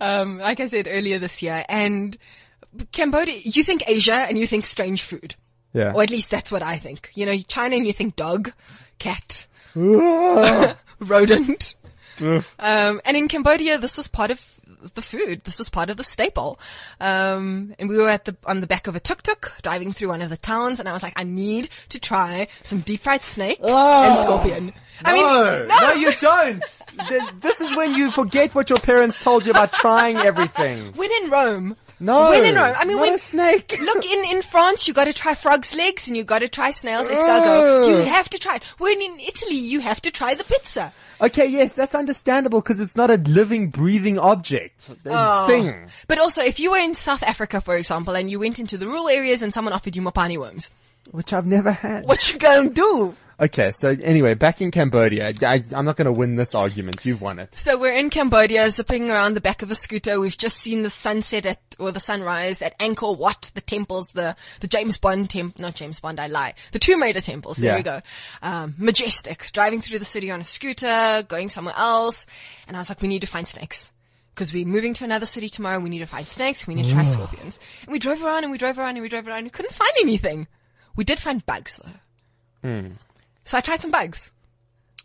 um, 0.00 0.36
like 0.38 0.60
I 0.60 0.66
said 0.66 0.88
earlier 0.90 1.18
this 1.18 1.42
year, 1.42 1.64
and 1.70 2.14
Cambodia, 2.92 3.40
you 3.42 3.64
think 3.64 3.82
Asia 3.86 4.14
and 4.14 4.38
you 4.38 4.46
think 4.46 4.66
strange 4.66 5.02
food. 5.02 5.34
Yeah. 5.78 5.92
Or 5.94 6.02
at 6.02 6.10
least 6.10 6.30
that's 6.30 6.50
what 6.50 6.62
I 6.62 6.76
think. 6.76 7.10
You 7.14 7.26
know, 7.26 7.36
China 7.46 7.76
and 7.76 7.86
you 7.86 7.92
think 7.92 8.16
dog, 8.16 8.52
cat, 8.98 9.46
rodent. 9.74 11.76
Um, 12.20 13.00
and 13.04 13.16
in 13.16 13.28
Cambodia, 13.28 13.78
this 13.78 13.96
was 13.96 14.08
part 14.08 14.32
of 14.32 14.42
the 14.94 15.02
food. 15.02 15.42
This 15.44 15.58
was 15.58 15.68
part 15.68 15.90
of 15.90 15.96
the 15.96 16.02
staple. 16.02 16.58
Um, 17.00 17.74
and 17.78 17.88
we 17.88 17.96
were 17.96 18.08
at 18.08 18.24
the, 18.24 18.36
on 18.44 18.60
the 18.60 18.66
back 18.66 18.86
of 18.86 18.96
a 18.96 19.00
tuk-tuk 19.00 19.52
driving 19.62 19.92
through 19.92 20.08
one 20.08 20.22
of 20.22 20.30
the 20.30 20.36
towns 20.36 20.80
and 20.80 20.88
I 20.88 20.92
was 20.92 21.02
like, 21.02 21.14
I 21.16 21.24
need 21.24 21.68
to 21.90 22.00
try 22.00 22.48
some 22.62 22.80
deep 22.80 23.00
fried 23.00 23.22
snake 23.22 23.60
and 23.62 24.18
scorpion. 24.18 24.72
I 25.04 25.12
mean, 25.12 25.24
no, 25.24 25.66
no, 25.66 25.92
you 25.92 26.12
don't. 26.20 26.60
This 27.40 27.60
is 27.60 27.76
when 27.76 27.94
you 27.94 28.10
forget 28.10 28.54
what 28.54 28.68
your 28.68 28.80
parents 28.80 29.22
told 29.22 29.46
you 29.46 29.52
about 29.52 29.72
trying 29.72 30.16
everything. 30.16 30.92
when 30.94 31.10
in 31.22 31.30
Rome. 31.30 31.76
No, 32.00 32.30
When 32.30 32.44
in 32.46 32.54
Rome. 32.54 32.74
I 32.76 32.84
mean, 32.84 32.96
not 32.96 33.02
when, 33.02 33.14
a 33.14 33.18
snake. 33.18 33.76
Look, 33.82 34.04
in, 34.04 34.24
in 34.26 34.42
France, 34.42 34.86
you 34.86 34.94
gotta 34.94 35.12
try 35.12 35.34
frog's 35.34 35.74
legs 35.74 36.06
and 36.06 36.16
you 36.16 36.22
gotta 36.24 36.48
try 36.48 36.70
snail's 36.70 37.08
escargot. 37.08 37.88
You 37.88 37.96
oh. 37.96 38.04
have 38.04 38.28
to 38.30 38.38
try 38.38 38.56
it. 38.56 38.62
When 38.78 39.00
in 39.02 39.18
Italy, 39.18 39.56
you 39.56 39.80
have 39.80 40.00
to 40.02 40.10
try 40.10 40.34
the 40.34 40.44
pizza. 40.44 40.92
Okay, 41.20 41.46
yes, 41.46 41.74
that's 41.74 41.96
understandable 41.96 42.60
because 42.60 42.78
it's 42.78 42.94
not 42.94 43.10
a 43.10 43.16
living, 43.16 43.70
breathing 43.70 44.18
object 44.20 44.94
Oh. 45.06 45.46
thing. 45.48 45.74
But 46.06 46.20
also, 46.20 46.42
if 46.42 46.60
you 46.60 46.70
were 46.70 46.78
in 46.78 46.94
South 46.94 47.24
Africa, 47.24 47.60
for 47.60 47.76
example, 47.76 48.14
and 48.14 48.30
you 48.30 48.38
went 48.38 48.60
into 48.60 48.78
the 48.78 48.86
rural 48.86 49.08
areas 49.08 49.42
and 49.42 49.52
someone 49.52 49.72
offered 49.72 49.96
you 49.96 50.02
mopani 50.02 50.38
worms, 50.38 50.70
Which 51.10 51.32
I've 51.32 51.46
never 51.46 51.72
had. 51.72 52.04
what 52.04 52.32
you 52.32 52.38
gonna 52.38 52.70
do? 52.70 53.14
Okay, 53.40 53.70
so 53.70 53.90
anyway, 54.02 54.34
back 54.34 54.60
in 54.60 54.72
Cambodia, 54.72 55.32
I, 55.42 55.62
I'm 55.72 55.84
not 55.84 55.94
going 55.96 56.06
to 56.06 56.12
win 56.12 56.34
this 56.34 56.56
argument. 56.56 57.06
You've 57.06 57.20
won 57.22 57.38
it. 57.38 57.54
So 57.54 57.78
we're 57.78 57.92
in 57.96 58.10
Cambodia, 58.10 58.68
zipping 58.68 59.12
around 59.12 59.34
the 59.34 59.40
back 59.40 59.62
of 59.62 59.70
a 59.70 59.76
scooter. 59.76 60.18
We've 60.18 60.36
just 60.36 60.56
seen 60.58 60.82
the 60.82 60.90
sunset 60.90 61.46
at, 61.46 61.60
or 61.78 61.92
the 61.92 62.00
sunrise 62.00 62.62
at 62.62 62.76
Angkor 62.80 63.16
Wat, 63.16 63.52
the 63.54 63.60
temples, 63.60 64.08
the, 64.08 64.34
the 64.58 64.66
James 64.66 64.98
Bond 64.98 65.30
temple, 65.30 65.62
not 65.62 65.76
James 65.76 66.00
Bond, 66.00 66.18
I 66.18 66.26
lie. 66.26 66.54
The 66.72 66.80
Tomb 66.80 67.00
Raider 67.00 67.20
temples, 67.20 67.58
there 67.58 67.70
Yeah. 67.70 67.76
we 67.76 67.82
go. 67.84 68.02
Um, 68.42 68.74
majestic, 68.76 69.50
driving 69.52 69.82
through 69.82 70.00
the 70.00 70.04
city 70.04 70.32
on 70.32 70.40
a 70.40 70.44
scooter, 70.44 71.24
going 71.28 71.48
somewhere 71.48 71.74
else. 71.76 72.26
And 72.66 72.76
I 72.76 72.80
was 72.80 72.88
like, 72.88 73.00
we 73.02 73.08
need 73.08 73.20
to 73.20 73.28
find 73.28 73.46
snakes. 73.46 73.92
Because 74.34 74.52
we're 74.52 74.66
moving 74.66 74.94
to 74.94 75.04
another 75.04 75.26
city 75.26 75.48
tomorrow, 75.48 75.78
we 75.78 75.90
need 75.90 75.98
to 76.00 76.06
find 76.06 76.26
snakes, 76.26 76.66
we 76.66 76.74
need 76.74 76.86
to 76.86 76.92
try 76.92 77.04
scorpions. 77.04 77.60
And 77.82 77.92
we 77.92 78.00
drove 78.00 78.20
around 78.22 78.42
and 78.42 78.50
we 78.50 78.58
drove 78.58 78.78
around 78.80 78.96
and 78.96 79.02
we 79.02 79.08
drove 79.08 79.28
around 79.28 79.38
and 79.38 79.46
we 79.46 79.50
couldn't 79.50 79.74
find 79.74 79.92
anything. 80.00 80.48
We 80.96 81.04
did 81.04 81.20
find 81.20 81.44
bugs 81.46 81.80
though. 81.84 82.68
So 83.48 83.56
I 83.56 83.62
tried 83.62 83.80
some 83.80 83.90
bugs. 83.90 84.30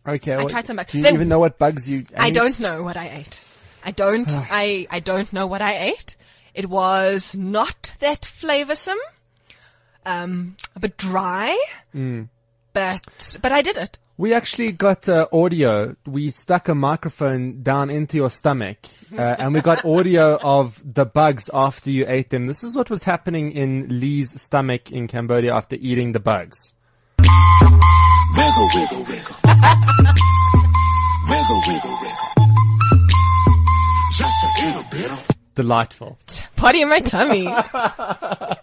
Okay, 0.05 0.33
I 0.33 0.43
what- 0.43 0.51
tried 0.51 0.67
some 0.67 0.75
bugs. 0.75 0.91
Do 0.91 0.97
you 0.97 1.03
Then- 1.05 1.13
even 1.13 1.29
know 1.29 1.39
what 1.39 1.57
bugs 1.57 1.89
you? 1.89 2.05
I 2.17 2.29
don't 2.29 2.59
know 2.59 2.83
what 2.83 2.97
I 2.97 3.07
ate. 3.07 3.41
I 3.85 3.91
don't, 3.91 4.27
I, 4.51 4.85
I 4.91 4.99
don't 4.99 5.31
know 5.31 5.47
what 5.47 5.61
I 5.61 5.77
ate. 5.77 6.17
It 6.53 6.69
was 6.69 7.37
not 7.37 7.93
that 7.99 8.23
flavorsome. 8.23 8.99
Um, 10.05 10.57
a 10.75 10.81
bit 10.81 10.97
dry. 10.97 11.57
Mm. 11.95 12.27
But, 12.73 13.37
but 13.41 13.53
I 13.53 13.61
did 13.61 13.77
it. 13.77 13.97
We 14.17 14.33
actually 14.33 14.73
got 14.73 15.07
uh, 15.07 15.29
audio. 15.31 15.95
We 16.05 16.31
stuck 16.31 16.67
a 16.67 16.75
microphone 16.75 17.63
down 17.63 17.89
into 17.89 18.17
your 18.17 18.29
stomach, 18.29 18.77
uh, 19.17 19.21
and 19.39 19.53
we 19.53 19.61
got 19.61 19.85
audio 19.85 20.37
of 20.43 20.83
the 20.83 21.05
bugs 21.05 21.49
after 21.53 21.91
you 21.91 22.03
ate 22.09 22.29
them. 22.29 22.47
This 22.47 22.61
is 22.61 22.75
what 22.75 22.89
was 22.89 23.03
happening 23.03 23.53
in 23.53 23.87
Lee's 24.01 24.39
stomach 24.41 24.91
in 24.91 25.07
Cambodia 25.07 25.55
after 25.55 25.77
eating 25.77 26.11
the 26.11 26.19
bugs. 26.19 26.75
Wiggle, 28.37 28.69
wiggle, 28.75 29.03
wiggle. 29.09 29.35
wiggle, 31.29 31.61
wiggle, 31.67 31.97
wiggle. 32.01 32.29
Just 34.11 34.43
a 34.43 34.65
little 34.65 34.83
bit 34.91 35.11
of 35.11 35.27
Delightful. 35.55 36.17
Party 36.55 36.81
in 36.81 36.89
my 36.89 36.99
tummy. 36.99 37.45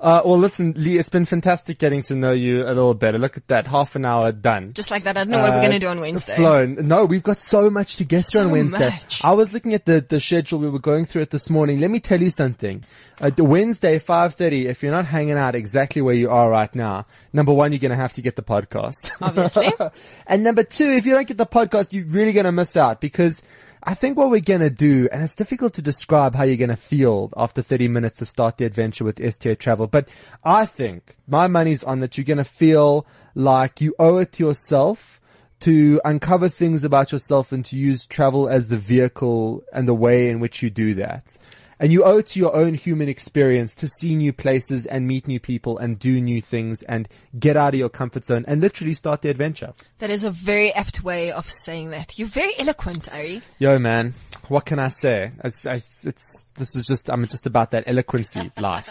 Uh, 0.00 0.22
well, 0.24 0.38
listen, 0.38 0.72
Lee, 0.76 0.98
it's 0.98 1.08
been 1.08 1.24
fantastic 1.24 1.78
getting 1.78 2.02
to 2.04 2.14
know 2.14 2.32
you 2.32 2.64
a 2.64 2.68
little 2.68 2.94
better. 2.94 3.18
Look 3.18 3.36
at 3.36 3.46
that, 3.48 3.66
half 3.66 3.94
an 3.96 4.04
hour 4.04 4.32
done. 4.32 4.72
Just 4.72 4.90
like 4.90 5.04
that. 5.04 5.16
I 5.16 5.24
don't 5.24 5.30
know 5.30 5.38
what 5.40 5.50
we're 5.50 5.56
Uh, 5.58 5.60
going 5.60 5.72
to 5.72 5.78
do 5.78 5.86
on 5.88 6.00
Wednesday. 6.00 6.36
Flown. 6.36 6.86
No, 6.88 7.04
we've 7.04 7.22
got 7.22 7.40
so 7.40 7.70
much 7.70 7.96
to 7.96 8.04
get 8.04 8.20
So 8.22 8.40
to 8.40 8.44
on 8.46 8.50
Wednesday. 8.52 8.90
much. 8.90 9.24
I 9.24 9.32
was 9.32 9.54
looking 9.54 9.72
at 9.74 9.86
the, 9.86 10.04
the 10.06 10.20
schedule. 10.20 10.58
We 10.58 10.68
were 10.68 10.78
going 10.78 11.04
through 11.04 11.22
it 11.22 11.30
this 11.30 11.48
morning. 11.50 11.80
Let 11.80 11.90
me 11.90 12.00
tell 12.00 12.20
you 12.20 12.30
something. 12.30 12.84
Uh, 13.20 13.30
Wednesday, 13.38 13.98
5.30, 13.98 14.64
if 14.66 14.82
you're 14.82 14.92
not 14.92 15.06
hanging 15.06 15.38
out 15.38 15.54
exactly 15.54 16.02
where 16.02 16.14
you 16.14 16.30
are 16.30 16.50
right 16.50 16.74
now, 16.74 17.06
number 17.32 17.52
one, 17.52 17.72
you're 17.72 17.78
going 17.78 17.90
to 17.90 17.96
have 17.96 18.12
to 18.14 18.22
get 18.22 18.36
the 18.36 18.42
podcast. 18.42 19.12
Obviously. 19.20 19.72
and 20.26 20.42
number 20.42 20.64
two, 20.64 20.88
if 20.88 21.06
you 21.06 21.12
don't 21.14 21.26
get 21.28 21.36
the 21.36 21.46
podcast, 21.46 21.92
you're 21.92 22.06
really 22.06 22.32
going 22.32 22.44
to 22.46 22.52
miss 22.52 22.76
out 22.76 23.00
because 23.00 23.42
I 23.86 23.92
think 23.92 24.16
what 24.16 24.30
we're 24.30 24.40
to 24.60 24.70
do, 24.70 25.10
and 25.12 25.22
it's 25.22 25.36
difficult 25.36 25.74
to 25.74 25.82
describe 25.82 26.34
how 26.34 26.44
you're 26.44 26.56
to 26.70 26.76
feel 26.76 27.30
after 27.36 27.60
30 27.60 27.88
minutes 27.88 28.22
of 28.22 28.30
Start 28.30 28.56
the 28.56 28.64
Adventure 28.64 29.04
with 29.04 29.20
STA 29.20 29.56
Travel, 29.56 29.86
but 29.86 30.08
I 30.42 30.64
think 30.64 31.16
my 31.28 31.48
money's 31.48 31.84
on 31.84 32.00
that 32.00 32.16
you're 32.16 32.24
to 32.38 32.44
feel 32.44 33.06
like 33.34 33.82
you 33.82 33.94
owe 33.98 34.16
it 34.16 34.32
to 34.32 34.44
yourself 34.46 35.20
to 35.60 36.00
uncover 36.02 36.48
things 36.48 36.82
about 36.84 37.12
yourself 37.12 37.52
and 37.52 37.62
to 37.66 37.76
use 37.76 38.06
travel 38.06 38.48
as 38.48 38.68
the 38.68 38.78
vehicle 38.78 39.62
and 39.70 39.86
the 39.86 39.94
way 39.94 40.30
in 40.30 40.40
which 40.40 40.62
you 40.62 40.70
do 40.70 40.94
that. 40.94 41.36
And 41.78 41.92
you 41.92 42.04
owe 42.04 42.18
it 42.18 42.26
to 42.28 42.38
your 42.38 42.54
own 42.54 42.74
human 42.74 43.08
experience 43.08 43.74
to 43.76 43.88
see 43.88 44.14
new 44.14 44.32
places 44.32 44.86
and 44.86 45.06
meet 45.06 45.26
new 45.26 45.40
people 45.40 45.78
and 45.78 45.98
do 45.98 46.20
new 46.20 46.40
things 46.40 46.82
and 46.82 47.08
get 47.38 47.56
out 47.56 47.74
of 47.74 47.78
your 47.78 47.88
comfort 47.88 48.24
zone 48.24 48.44
and 48.46 48.60
literally 48.60 48.92
start 48.92 49.22
the 49.22 49.30
adventure. 49.30 49.72
That 49.98 50.10
is 50.10 50.24
a 50.24 50.30
very 50.30 50.72
apt 50.72 51.02
way 51.02 51.32
of 51.32 51.48
saying 51.48 51.90
that. 51.90 52.18
You're 52.18 52.28
very 52.28 52.52
eloquent, 52.58 53.12
Ari. 53.12 53.42
Yo, 53.58 53.78
man, 53.78 54.14
what 54.48 54.64
can 54.64 54.78
I 54.78 54.88
say? 54.88 55.32
It's, 55.42 55.64
it's, 55.66 56.06
it's 56.06 56.44
this 56.54 56.76
is 56.76 56.86
just, 56.86 57.10
I'm 57.10 57.26
just 57.26 57.46
about 57.46 57.72
that 57.72 57.84
eloquency 57.86 58.50
life. 58.58 58.88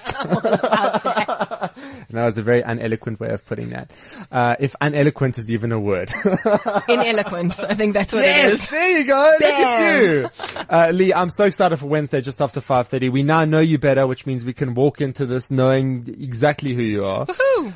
That 2.13 2.25
was 2.25 2.37
a 2.37 2.43
very 2.43 2.61
uneloquent 2.61 3.19
way 3.19 3.29
of 3.29 3.45
putting 3.45 3.71
that. 3.71 3.91
Uh, 4.31 4.55
if 4.59 4.75
uneloquent 4.81 5.37
is 5.39 5.51
even 5.51 5.71
a 5.71 5.79
word. 5.79 6.09
Ineloquent. 6.87 7.63
I 7.67 7.73
think 7.75 7.93
that's 7.93 8.13
what 8.13 8.23
it 8.23 8.35
is. 8.45 8.69
there 8.69 8.99
you 8.99 9.05
go. 9.05 9.31
Look 9.39 9.49
at 9.49 10.01
you. 10.03 10.29
Uh, 10.69 10.91
Lee, 10.93 11.13
I'm 11.13 11.29
so 11.29 11.45
excited 11.45 11.77
for 11.77 11.87
Wednesday 11.87 12.21
just 12.21 12.41
after 12.41 12.59
5.30. 12.59 13.11
We 13.11 13.23
now 13.23 13.45
know 13.45 13.59
you 13.59 13.77
better, 13.77 14.05
which 14.07 14.25
means 14.25 14.45
we 14.45 14.53
can 14.53 14.75
walk 14.75 15.01
into 15.01 15.25
this 15.25 15.49
knowing 15.51 16.05
exactly 16.19 16.73
who 16.73 16.81
you 16.83 17.05
are. 17.05 17.25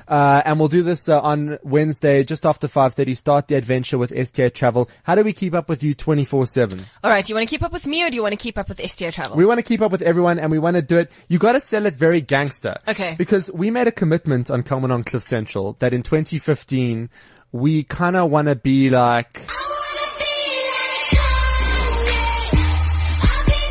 Uh, 0.07 0.41
and 0.45 0.59
we'll 0.59 0.67
do 0.67 0.83
this 0.83 1.09
uh, 1.09 1.19
on 1.21 1.57
Wednesday 1.63 2.23
just 2.23 2.45
after 2.45 2.67
5.30. 2.67 3.17
Start 3.17 3.47
the 3.47 3.55
adventure 3.55 3.97
with 3.97 4.11
STA 4.15 4.49
Travel. 4.49 4.89
How 5.03 5.15
do 5.15 5.23
we 5.23 5.33
keep 5.33 5.53
up 5.53 5.67
with 5.69 5.83
you 5.83 5.95
24-7? 5.95 6.79
All 7.03 7.09
right. 7.09 7.25
Do 7.25 7.31
you 7.31 7.35
want 7.35 7.49
to 7.49 7.53
keep 7.53 7.63
up 7.63 7.71
with 7.71 7.87
me 7.87 8.03
or 8.03 8.09
do 8.09 8.15
you 8.15 8.21
want 8.21 8.33
to 8.33 8.37
keep 8.37 8.57
up 8.57 8.69
with 8.69 8.79
STA 8.79 9.11
Travel? 9.11 9.35
We 9.35 9.45
want 9.45 9.57
to 9.59 9.63
keep 9.63 9.81
up 9.81 9.91
with 9.91 10.01
everyone 10.01 10.39
and 10.39 10.51
we 10.51 10.59
want 10.59 10.75
to 10.75 10.81
do 10.81 10.97
it. 10.97 11.11
You 11.27 11.39
got 11.39 11.53
to 11.53 11.59
sell 11.59 11.85
it 11.85 11.95
very 11.95 12.21
gangster. 12.21 12.75
Okay. 12.87 13.15
Because 13.17 13.51
we 13.51 13.71
made 13.71 13.87
a 13.87 13.91
commitment 13.91 14.26
on 14.31 14.63
Common 14.63 14.91
on 14.91 15.03
Cliff 15.03 15.23
Central 15.23 15.73
that 15.79 15.93
in 15.93 16.03
2015 16.03 17.09
we 17.51 17.83
kind 17.83 18.15
of 18.15 18.29
want 18.29 18.47
to 18.47 18.55
be 18.55 18.89
like 18.89 19.47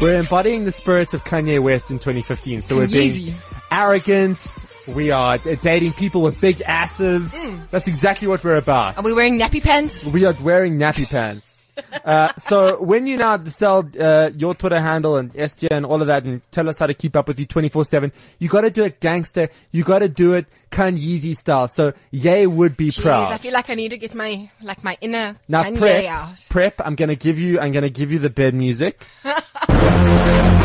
we're 0.01 0.15
embodying 0.15 0.65
the 0.65 0.73
spirits 0.73 1.15
of 1.15 1.25
Kanye 1.25 1.63
West 1.63 1.91
in 1.91 1.99
2015. 1.99 2.63
So 2.63 2.77
we're 2.77 2.89
being 2.89 3.35
arrogant. 3.71 4.57
We 4.87 5.11
are 5.11 5.39
dating 5.39 5.95
people 5.95 6.23
with 6.23 6.41
big 6.41 6.61
asses. 6.63 7.35
That's 7.71 7.89
exactly 7.89 8.29
what 8.29 8.45
we're 8.45 8.57
about. 8.57 8.95
Mm. 8.95 8.99
Are 8.99 9.05
we 9.05 9.15
wearing 9.15 9.39
nappy 9.39 9.63
pants? 9.63 10.11
We 10.13 10.25
are 10.25 10.35
wearing 10.41 10.79
nappy 10.79 11.09
pants. 11.09 11.67
Uh, 12.05 12.33
so 12.37 12.81
when 12.81 13.07
you 13.07 13.17
now 13.17 13.43
sell 13.45 13.87
uh, 14.01 14.31
your 14.37 14.55
Twitter 14.55 14.81
handle 14.81 15.17
and 15.17 15.33
STN 15.35 15.69
and 15.73 15.87
all 15.87 16.01
of 16.01 16.07
that, 16.07 16.25
and 16.25 16.41
tell 16.51 16.69
us 16.69 16.79
how 16.79 16.87
to 16.87 16.95
keep 16.95 17.17
up 17.17 17.29
with 17.29 17.39
you 17.39 17.47
twenty 17.47 17.69
four 17.69 17.85
seven, 17.85 18.13
you 18.39 18.49
got 18.49 18.63
to 18.63 18.71
do 18.71 18.85
it 18.85 19.01
gangster. 19.01 19.51
You 19.73 19.85
got 19.85 19.99
to 19.99 20.09
do 20.09 20.35
it 20.35 20.47
Kanye 20.71 21.35
style. 21.37 21.69
So 21.69 21.93
Ye 22.11 22.47
would 22.47 22.77
be 22.77 22.89
Jeez, 22.89 23.03
proud. 23.03 23.33
I 23.33 23.39
feel 23.39 23.53
like 23.53 23.69
I 23.69 23.75
need 23.75 23.91
to 23.91 23.99
get 23.99 24.15
my, 24.15 24.49
like 24.63 24.85
my 24.85 24.97
inner 25.01 25.37
now 25.49 25.65
Kanye 25.65 25.79
prep, 25.79 26.05
out. 26.07 26.47
prep. 26.49 26.81
I'm 26.85 26.95
gonna 26.95 27.17
give 27.17 27.39
you. 27.39 27.61
I'm 27.61 27.73
gonna 27.73 27.91
give 27.91 28.11
you 28.13 28.21
the 28.21 28.31
bed 28.31 28.55
music. 28.55 29.07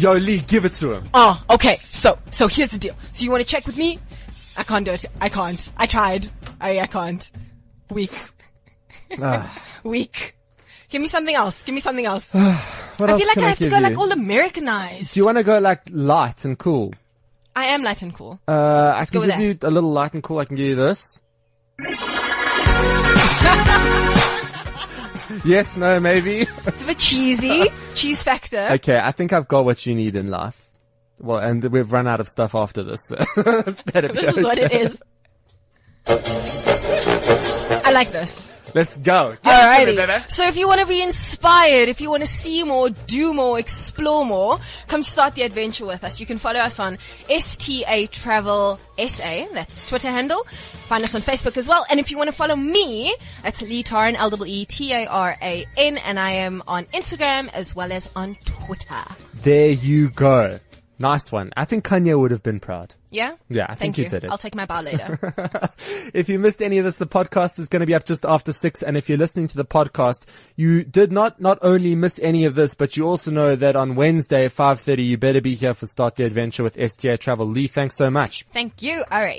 Yo, 0.00 0.14
Lee, 0.14 0.40
give 0.40 0.64
it 0.64 0.72
to 0.72 0.94
him. 0.94 1.02
Oh, 1.12 1.44
okay. 1.50 1.78
So, 1.90 2.18
so 2.30 2.48
here's 2.48 2.70
the 2.70 2.78
deal. 2.78 2.94
So 3.12 3.22
you 3.22 3.30
want 3.30 3.42
to 3.42 3.46
check 3.46 3.66
with 3.66 3.76
me? 3.76 3.98
I 4.56 4.62
can't 4.62 4.86
do 4.86 4.92
it. 4.92 5.04
I 5.20 5.28
can't. 5.28 5.70
I 5.76 5.86
tried. 5.86 6.26
I, 6.58 6.80
I 6.80 6.86
can't. 6.86 7.30
Weak. 7.90 8.10
Ah. 9.20 9.62
Weak. 9.84 10.36
Give 10.88 11.02
me 11.02 11.06
something 11.06 11.34
else. 11.34 11.62
Give 11.64 11.74
me 11.74 11.82
something 11.82 12.06
else. 12.06 12.32
What 13.00 13.08
I 13.08 13.12
else 13.12 13.22
feel 13.22 13.28
like 13.28 13.38
I 13.38 13.40
I 13.40 13.48
have 13.48 13.58
to 13.58 13.70
go 13.70 13.76
you? 13.76 13.82
like 13.82 13.96
all 13.98 14.12
Americanized. 14.12 15.14
do 15.14 15.20
you 15.20 15.26
want 15.26 15.38
to 15.38 15.44
go 15.44 15.58
like 15.58 15.82
light 15.90 16.44
and 16.44 16.58
cool? 16.58 16.92
I 17.56 17.66
am 17.66 17.82
light 17.82 18.02
and 18.02 18.14
cool. 18.14 18.38
Uh, 18.46 18.92
I 18.94 19.06
can 19.06 19.26
give 19.26 19.40
you 19.40 19.58
a 19.62 19.70
little 19.70 19.92
light 19.92 20.12
and 20.12 20.22
cool. 20.22 20.38
I 20.38 20.44
can 20.44 20.56
give 20.56 20.66
you 20.66 20.76
this. 20.76 21.20
yes, 25.44 25.76
no, 25.76 26.00
maybe. 26.00 26.46
It's 26.66 26.82
a 26.82 26.86
bit 26.86 26.98
cheesy. 26.98 27.66
Cheese 27.94 28.22
factor. 28.22 28.68
okay, 28.72 28.98
I 28.98 29.12
think 29.12 29.32
I've 29.32 29.48
got 29.48 29.64
what 29.64 29.84
you 29.86 29.94
need 29.94 30.16
in 30.16 30.30
life. 30.30 30.60
Well, 31.18 31.38
and 31.38 31.62
we've 31.64 31.90
run 31.90 32.06
out 32.06 32.20
of 32.20 32.28
stuff 32.28 32.54
after 32.54 32.82
this. 32.82 33.00
So 33.08 33.16
it's 33.66 33.82
better. 33.82 34.08
be 34.08 34.14
This 34.14 34.36
is 34.36 34.44
what 34.44 34.58
it 34.58 34.72
is. 34.72 35.02
Like 38.00 38.12
this. 38.12 38.50
Let's 38.74 38.96
go. 38.96 39.36
Get 39.42 39.82
it, 39.82 39.96
baby. 39.96 40.00
Alrighty. 40.00 40.30
So 40.30 40.46
if 40.46 40.56
you 40.56 40.66
want 40.66 40.80
to 40.80 40.86
be 40.86 41.02
inspired, 41.02 41.90
if 41.90 42.00
you 42.00 42.08
want 42.08 42.22
to 42.22 42.26
see 42.26 42.62
more, 42.64 42.88
do 42.88 43.34
more, 43.34 43.58
explore 43.58 44.24
more, 44.24 44.58
come 44.88 45.02
start 45.02 45.34
the 45.34 45.42
adventure 45.42 45.84
with 45.84 46.02
us. 46.02 46.18
You 46.18 46.24
can 46.24 46.38
follow 46.38 46.60
us 46.60 46.80
on 46.80 46.96
STA 47.28 48.06
Travel 48.06 48.80
SA. 49.06 49.48
That's 49.52 49.86
Twitter 49.86 50.08
handle. 50.08 50.44
Find 50.44 51.04
us 51.04 51.14
on 51.14 51.20
Facebook 51.20 51.58
as 51.58 51.68
well. 51.68 51.84
And 51.90 52.00
if 52.00 52.10
you 52.10 52.16
want 52.16 52.28
to 52.28 52.34
follow 52.34 52.56
me, 52.56 53.14
that's 53.42 53.60
Lee 53.60 53.82
Taran, 53.82 54.14
L-E-E-T-A-R-A-N. 54.14 55.98
And 55.98 56.18
I 56.18 56.30
am 56.30 56.62
on 56.66 56.84
Instagram 56.86 57.52
as 57.52 57.76
well 57.76 57.92
as 57.92 58.10
on 58.16 58.36
Twitter. 58.46 59.04
There 59.34 59.72
you 59.72 60.08
go. 60.08 60.58
Nice 60.98 61.30
one. 61.30 61.50
I 61.54 61.66
think 61.66 61.84
Kanye 61.84 62.18
would 62.18 62.30
have 62.30 62.42
been 62.42 62.60
proud. 62.60 62.94
Yeah? 63.10 63.36
Yeah, 63.48 63.64
I 63.64 63.74
Thank 63.74 63.78
think 63.78 63.98
you 63.98 64.04
you. 64.04 64.10
did 64.10 64.24
it. 64.24 64.30
I'll 64.30 64.38
take 64.38 64.54
my 64.54 64.66
bow 64.66 64.80
later. 64.82 65.18
If 66.14 66.28
you 66.28 66.38
missed 66.38 66.62
any 66.62 66.78
of 66.78 66.84
this, 66.84 66.98
the 66.98 67.06
podcast 67.06 67.58
is 67.58 67.68
going 67.68 67.80
to 67.80 67.86
be 67.86 67.94
up 67.94 68.04
just 68.04 68.24
after 68.24 68.52
six. 68.52 68.82
And 68.82 68.96
if 68.96 69.08
you're 69.08 69.18
listening 69.18 69.48
to 69.48 69.56
the 69.56 69.64
podcast, 69.64 70.24
you 70.56 70.82
did 70.84 71.12
not 71.12 71.40
not 71.40 71.58
only 71.62 71.94
miss 71.94 72.18
any 72.20 72.44
of 72.44 72.54
this, 72.54 72.74
but 72.74 72.96
you 72.96 73.06
also 73.06 73.30
know 73.30 73.54
that 73.56 73.76
on 73.76 73.94
Wednesday, 73.94 74.44
at 74.46 74.52
5.30, 74.52 75.06
you 75.06 75.16
better 75.18 75.40
be 75.40 75.54
here 75.54 75.74
for 75.74 75.86
Start 75.86 76.16
the 76.16 76.24
Adventure 76.24 76.62
with 76.62 76.78
STA 76.78 77.16
Travel. 77.16 77.46
Lee, 77.46 77.68
thanks 77.68 77.96
so 77.96 78.10
much. 78.10 78.44
Thank 78.52 78.82
you. 78.82 79.04
Alright. 79.12 79.38